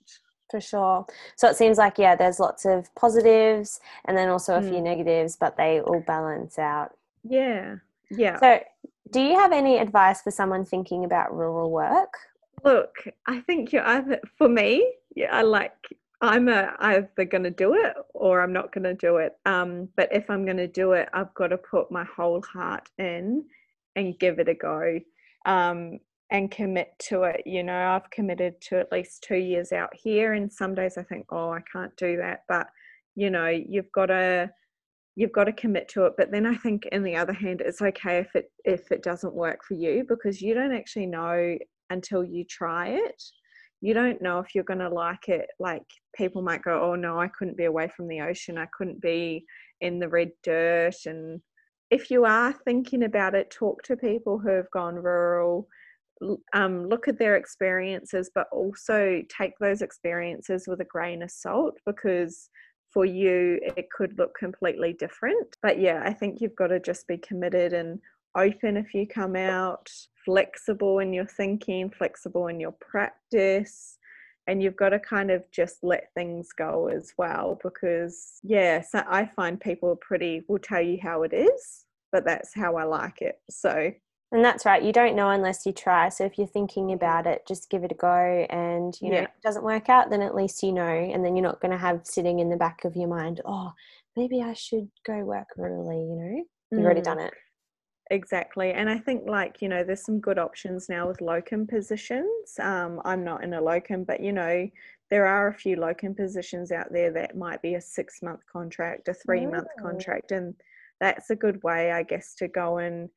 for 0.50 0.62
sure. 0.62 1.06
So 1.36 1.48
it 1.48 1.56
seems 1.56 1.78
like, 1.78 1.98
yeah, 1.98 2.16
there's 2.16 2.40
lots 2.40 2.66
of 2.66 2.94
positives 2.96 3.80
and 4.06 4.18
then 4.18 4.30
also 4.30 4.56
a 4.56 4.62
mm. 4.62 4.70
few 4.70 4.82
negatives, 4.82 5.36
but 5.36 5.58
they 5.58 5.82
all 5.82 6.02
balance 6.02 6.58
out. 6.58 6.98
Yeah. 7.24 7.76
Yeah. 8.10 8.40
So 8.40 8.60
Do 9.12 9.22
you 9.22 9.40
have 9.40 9.52
any 9.52 9.78
advice 9.78 10.22
for 10.22 10.32
someone 10.32 10.66
thinking 10.66 11.04
about 11.06 11.36
rural 11.36 11.72
work? 11.72 12.14
Look, 12.64 13.08
I 13.26 13.40
think 13.42 13.72
you're 13.72 13.86
either 13.86 14.20
for 14.38 14.48
me, 14.50 14.94
yeah, 15.16 15.36
I 15.36 15.42
like 15.42 15.74
I'm 16.22 16.50
a, 16.50 16.76
either 16.80 17.26
going 17.26 17.44
to 17.44 17.50
do 17.50 17.74
it 17.76 17.94
or 18.14 18.42
I'm 18.42 18.54
not 18.54 18.74
going 18.74 18.84
to 18.84 18.94
do 18.94 19.18
it. 19.18 19.38
Um, 19.46 19.88
but 19.96 20.10
if 20.12 20.30
I'm 20.30 20.44
going 20.46 20.58
to 20.58 20.68
do 20.68 20.92
it, 20.92 21.08
I've 21.14 21.34
got 21.34 21.48
to 21.48 21.58
put 21.58 21.92
my 21.92 22.04
whole 22.04 22.42
heart 22.42 22.90
in 22.98 23.46
and 23.96 24.20
give 24.20 24.38
it 24.40 24.50
a 24.50 24.54
go 24.54 25.00
um, 25.46 26.00
and 26.32 26.52
commit 26.52 26.90
to 27.00 27.24
it. 27.24 27.42
You 27.46 27.64
know, 27.64 27.76
I've 27.76 28.10
committed 28.12 28.62
to 28.62 28.80
at 28.80 28.92
least 28.92 29.24
two 29.24 29.38
years 29.38 29.72
out 29.72 29.90
here, 29.94 30.34
and 30.34 30.52
some 30.52 30.76
days 30.76 30.98
I 30.98 31.04
think, 31.04 31.26
oh, 31.32 31.52
I 31.52 31.62
can't 31.72 31.96
do 31.98 32.18
that. 32.18 32.44
But 32.48 32.68
you 33.16 33.30
know, 33.30 33.48
you've 33.48 33.92
got 33.94 34.08
to 34.08 34.50
you've 35.16 35.34
got 35.34 35.46
to 35.46 35.54
commit 35.54 35.88
to 35.90 36.06
it. 36.06 36.14
But 36.18 36.32
then 36.32 36.46
I 36.46 36.56
think, 36.56 36.86
in 36.88 37.04
the 37.04 37.16
other 37.16 37.34
hand, 37.34 37.62
it's 37.62 37.82
okay 37.82 38.20
if 38.20 38.36
it 38.36 38.52
if 38.66 38.92
it 38.92 39.04
doesn't 39.04 39.34
work 39.34 39.60
for 39.68 39.74
you 39.76 40.06
because 40.08 40.42
you 40.42 40.54
don't 40.54 40.74
actually 40.74 41.08
know 41.08 41.58
until 41.90 42.24
you 42.24 42.46
try 42.46 42.90
it 42.90 43.24
you 43.82 43.94
don't 43.94 44.22
know 44.22 44.40
if 44.40 44.54
you're 44.54 44.64
going 44.64 44.80
to 44.80 44.90
like 44.90 45.30
it. 45.30 45.48
Like 45.60 45.84
people 46.16 46.42
might 46.42 46.64
go, 46.64 46.82
oh 46.82 46.96
no, 46.96 47.20
I 47.20 47.28
couldn't 47.28 47.58
be 47.58 47.66
away 47.66 47.90
from 47.96 48.08
the 48.08 48.22
ocean. 48.22 48.58
I 48.58 48.68
couldn't 48.78 49.02
be 49.02 49.46
in 49.82 50.00
the 50.00 50.10
red 50.10 50.32
dirt. 50.44 50.96
And 51.06 51.42
if 51.90 52.12
you 52.12 52.26
are 52.26 52.54
thinking 52.66 53.04
about 53.04 53.36
it, 53.36 53.52
talk 53.52 53.82
to 53.84 53.96
people 53.96 54.38
who 54.38 54.50
have 54.50 54.70
gone 54.72 54.96
rural. 54.96 55.68
Um, 56.54 56.88
look 56.88 57.08
at 57.08 57.18
their 57.18 57.36
experiences, 57.36 58.30
but 58.34 58.48
also 58.52 59.22
take 59.30 59.58
those 59.60 59.82
experiences 59.82 60.66
with 60.68 60.82
a 60.82 60.86
grain 60.86 61.22
of 61.22 61.32
salt 61.32 61.78
because 61.86 62.50
for 62.94 63.06
you 63.06 63.60
it 63.78 63.90
could 63.92 64.18
look 64.18 64.36
completely 64.38 64.94
different. 64.94 65.58
But 65.62 65.80
yeah, 65.80 66.02
I 66.04 66.14
think 66.14 66.42
you've 66.42 66.56
got 66.56 66.68
to 66.68 66.80
just 66.80 67.08
be 67.08 67.18
committed 67.18 67.74
and 67.74 68.00
open 68.36 68.78
if 68.78 68.94
you 68.94 69.08
come 69.08 69.36
out, 69.36 69.90
flexible 70.26 71.00
in 71.00 71.14
your 71.14 71.26
thinking, 71.26 71.90
flexible 71.90 72.48
in 72.48 72.60
your 72.60 72.74
practice. 72.74 73.98
And 74.48 74.64
you've 74.64 74.76
got 74.76 74.90
to 74.90 75.00
kind 75.00 75.30
of 75.30 75.44
just 75.52 75.78
let 75.84 76.08
things 76.16 76.50
go 76.58 76.88
as 76.88 77.14
well 77.18 77.60
because, 77.62 78.40
yeah, 78.42 78.82
so 78.82 79.04
I 79.08 79.30
find 79.36 79.60
people 79.60 79.96
pretty 79.98 80.44
will 80.48 80.58
tell 80.58 80.82
you 80.82 80.98
how 81.02 81.22
it 81.22 81.34
is, 81.34 81.86
but 82.12 82.26
that's 82.26 82.56
how 82.56 82.76
I 82.76 82.84
like 82.84 83.22
it. 83.22 83.40
So, 83.52 83.92
and 84.32 84.46
that's 84.46 84.66
right. 84.66 84.84
You 84.84 84.94
don't 84.94 85.16
know 85.16 85.30
unless 85.30 85.66
you 85.66 85.72
try. 85.72 86.10
So 86.10 86.24
if 86.24 86.38
you're 86.38 86.48
thinking 86.48 86.92
about 86.92 87.26
it, 87.26 87.42
just 87.48 87.70
give 87.70 87.84
it 87.84 87.92
a 87.92 87.96
go. 87.96 88.46
And 88.50 88.94
you 89.02 89.10
know, 89.10 89.18
yeah. 89.18 89.24
if 89.24 89.30
it 89.30 89.44
doesn't 89.44 89.64
work 89.64 89.90
out, 89.90 90.10
then 90.12 90.22
at 90.22 90.36
least 90.36 90.62
you 90.62 90.72
know. 90.72 90.84
And 90.84 91.26
then 91.26 91.36
you're 91.36 91.44
not 91.44 91.62
going 91.62 91.72
to 91.72 91.78
have 91.78 92.02
sitting 92.04 92.40
in 92.40 92.50
the 92.50 92.58
back 92.58 92.86
of 92.86 92.96
your 92.96 93.08
mind, 93.08 93.42
oh, 93.46 93.72
maybe 94.16 94.42
I 94.42 94.54
should 94.54 94.90
go 95.06 95.20
work 95.24 95.48
rurally. 95.58 96.08
You 96.08 96.16
know, 96.16 96.44
you've 96.72 96.82
mm. 96.82 96.86
already 96.86 97.02
done 97.02 97.20
it. 97.20 97.34
Exactly. 98.12 98.72
And 98.74 98.90
I 98.90 98.98
think, 98.98 99.28
like, 99.28 99.62
you 99.62 99.70
know, 99.70 99.84
there's 99.84 100.04
some 100.04 100.20
good 100.20 100.40
options 100.40 100.90
now 100.90 101.08
with 101.08 101.22
locum 101.22 101.68
positions. 101.68 102.58
Um, 102.60 103.02
I'm 103.06 103.24
not 103.24 103.44
in 103.44 103.54
a 103.54 103.62
locum, 103.62 104.04
but, 104.04 104.20
you 104.20 104.32
know, 104.32 104.68
there 105.12 105.28
are 105.28 105.48
a 105.48 105.54
few 105.54 105.76
locum 105.76 106.16
positions 106.16 106.72
out 106.72 106.92
there 106.92 107.12
that 107.12 107.38
might 107.38 107.62
be 107.62 107.76
a 107.76 107.82
six 107.82 108.22
month 108.24 108.42
contract, 108.52 109.08
a 109.08 109.14
three 109.14 109.46
month 109.46 109.68
oh. 109.80 109.84
contract. 109.84 110.32
And 110.32 110.56
that's 111.00 111.30
a 111.30 111.36
good 111.36 111.62
way, 111.64 111.92
I 111.92 112.02
guess, 112.02 112.34
to 112.36 112.48
go 112.48 112.80
and 112.80 113.10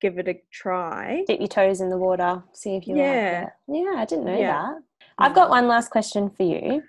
give 0.00 0.18
it 0.18 0.28
a 0.28 0.40
try. 0.50 1.24
Dip 1.26 1.40
your 1.40 1.48
toes 1.48 1.80
in 1.80 1.90
the 1.90 1.98
water, 1.98 2.42
see 2.52 2.76
if 2.76 2.86
you 2.86 2.96
yeah. 2.96 3.46
like 3.68 3.78
it. 3.78 3.84
Yeah, 3.84 4.00
I 4.00 4.04
didn't 4.04 4.24
know 4.24 4.38
yeah. 4.38 4.52
that. 4.52 4.82
I've 5.18 5.34
got 5.34 5.50
one 5.50 5.66
last 5.66 5.90
question 5.90 6.30
for 6.30 6.44
you. 6.44 6.82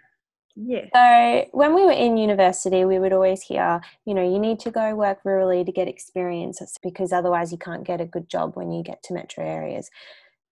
Yeah. 0.55 0.85
So 0.93 1.49
when 1.51 1.73
we 1.73 1.85
were 1.85 1.91
in 1.91 2.17
university, 2.17 2.83
we 2.83 2.99
would 2.99 3.13
always 3.13 3.41
hear, 3.41 3.81
you 4.05 4.13
know, 4.13 4.21
you 4.21 4.39
need 4.39 4.59
to 4.59 4.71
go 4.71 4.93
work 4.93 5.23
rurally 5.23 5.65
to 5.65 5.71
get 5.71 5.87
experience 5.87 6.61
because 6.83 7.13
otherwise 7.13 7.51
you 7.51 7.57
can't 7.57 7.85
get 7.85 8.01
a 8.01 8.05
good 8.05 8.29
job 8.29 8.55
when 8.55 8.71
you 8.71 8.83
get 8.83 9.01
to 9.03 9.13
metro 9.13 9.45
areas. 9.45 9.89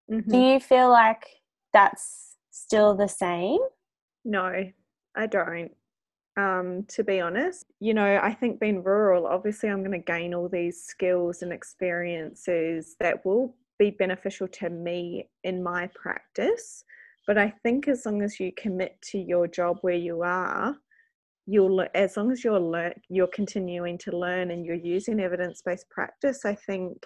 Mm-hmm. 0.09 0.31
Do 0.31 0.37
you 0.37 0.59
feel 0.59 0.89
like 0.89 1.25
that's 1.73 2.35
still 2.51 2.95
the 2.95 3.07
same? 3.07 3.59
No, 4.23 4.71
I 5.15 5.25
don't. 5.27 5.71
Um, 6.37 6.85
to 6.89 7.03
be 7.03 7.19
honest, 7.19 7.65
you 7.79 7.95
know, 7.95 8.19
I 8.21 8.31
think 8.31 8.59
being 8.59 8.83
rural, 8.83 9.25
obviously, 9.25 9.69
I'm 9.69 9.83
going 9.83 9.99
to 9.99 10.05
gain 10.05 10.35
all 10.35 10.47
these 10.47 10.83
skills 10.83 11.41
and 11.41 11.51
experiences 11.51 12.95
that 12.99 13.25
will 13.25 13.55
be 13.79 13.89
beneficial 13.89 14.47
to 14.47 14.69
me 14.69 15.29
in 15.43 15.63
my 15.63 15.89
practice. 15.95 16.83
But 17.25 17.39
I 17.39 17.53
think 17.63 17.87
as 17.87 18.05
long 18.05 18.21
as 18.21 18.39
you 18.39 18.51
commit 18.55 19.01
to 19.11 19.17
your 19.17 19.47
job 19.47 19.79
where 19.81 19.95
you 19.95 20.21
are, 20.21 20.77
you'll 21.47 21.85
as 21.95 22.17
long 22.17 22.31
as 22.31 22.43
you're 22.43 22.59
learn 22.59 22.93
you're 23.09 23.27
continuing 23.27 23.97
to 23.97 24.11
learn 24.15 24.51
and 24.51 24.65
you're 24.65 24.75
using 24.75 25.19
evidence-based 25.19 25.89
practice, 25.89 26.45
I 26.45 26.55
think 26.55 27.05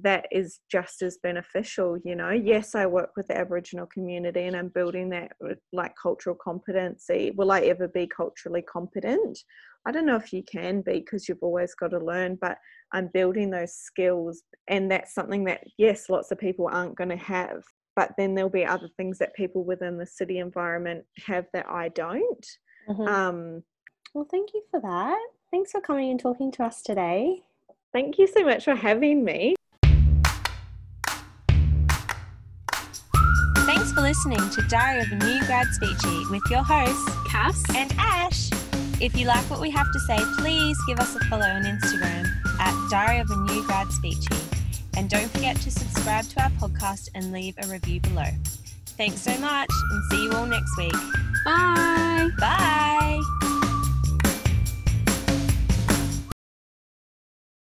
that 0.00 0.26
is 0.30 0.60
just 0.70 1.02
as 1.02 1.18
beneficial 1.22 1.98
you 2.04 2.14
know 2.14 2.30
yes 2.30 2.74
i 2.74 2.86
work 2.86 3.10
with 3.16 3.26
the 3.26 3.36
aboriginal 3.36 3.86
community 3.86 4.44
and 4.44 4.56
i'm 4.56 4.68
building 4.68 5.08
that 5.08 5.32
like 5.72 5.92
cultural 6.00 6.36
competency 6.40 7.32
will 7.36 7.50
i 7.50 7.60
ever 7.60 7.88
be 7.88 8.06
culturally 8.06 8.62
competent 8.62 9.38
i 9.86 9.90
don't 9.90 10.06
know 10.06 10.16
if 10.16 10.32
you 10.32 10.44
can 10.44 10.80
be 10.80 11.00
because 11.00 11.28
you've 11.28 11.42
always 11.42 11.74
got 11.74 11.88
to 11.88 11.98
learn 11.98 12.38
but 12.40 12.56
i'm 12.92 13.10
building 13.12 13.50
those 13.50 13.74
skills 13.74 14.42
and 14.68 14.90
that's 14.90 15.12
something 15.12 15.42
that 15.44 15.64
yes 15.76 16.08
lots 16.08 16.30
of 16.30 16.38
people 16.38 16.68
aren't 16.70 16.96
going 16.96 17.10
to 17.10 17.16
have 17.16 17.62
but 17.96 18.12
then 18.16 18.34
there'll 18.34 18.50
be 18.50 18.64
other 18.64 18.88
things 18.96 19.18
that 19.18 19.34
people 19.34 19.64
within 19.64 19.98
the 19.98 20.06
city 20.06 20.38
environment 20.38 21.04
have 21.26 21.46
that 21.52 21.66
I 21.68 21.88
don't. 21.90 22.46
Mm-hmm. 22.88 23.06
Um, 23.06 23.62
well, 24.14 24.26
thank 24.30 24.54
you 24.54 24.62
for 24.70 24.80
that. 24.80 25.20
Thanks 25.50 25.72
for 25.72 25.80
coming 25.80 26.10
and 26.10 26.18
talking 26.18 26.50
to 26.52 26.64
us 26.64 26.82
today. 26.82 27.42
Thank 27.92 28.18
you 28.18 28.26
so 28.26 28.44
much 28.44 28.64
for 28.64 28.74
having 28.74 29.24
me. 29.24 29.54
Listening 34.10 34.50
to 34.50 34.60
Diary 34.62 35.02
of 35.02 35.12
a 35.12 35.14
New 35.14 35.38
Grad 35.46 35.68
Speechy 35.68 36.28
with 36.32 36.42
your 36.50 36.64
hosts, 36.64 37.08
Cass 37.28 37.62
and 37.76 37.94
Ash. 37.96 38.50
If 39.00 39.16
you 39.16 39.24
like 39.24 39.48
what 39.48 39.60
we 39.60 39.70
have 39.70 39.86
to 39.92 40.00
say, 40.00 40.18
please 40.36 40.76
give 40.88 40.98
us 40.98 41.14
a 41.14 41.20
follow 41.26 41.46
on 41.46 41.62
Instagram 41.62 42.26
at 42.58 42.90
Diary 42.90 43.20
of 43.20 43.30
a 43.30 43.36
New 43.36 43.64
Grad 43.66 43.86
Speechy. 43.86 44.36
And 44.96 45.08
don't 45.08 45.30
forget 45.30 45.58
to 45.58 45.70
subscribe 45.70 46.24
to 46.24 46.42
our 46.42 46.50
podcast 46.50 47.10
and 47.14 47.30
leave 47.30 47.54
a 47.62 47.68
review 47.68 48.00
below. 48.00 48.26
Thanks 48.98 49.20
so 49.20 49.38
much 49.38 49.70
and 49.92 50.02
see 50.10 50.24
you 50.24 50.32
all 50.32 50.46
next 50.46 50.76
week. 50.76 50.92
Bye. 51.44 52.30
Bye. 52.36 53.39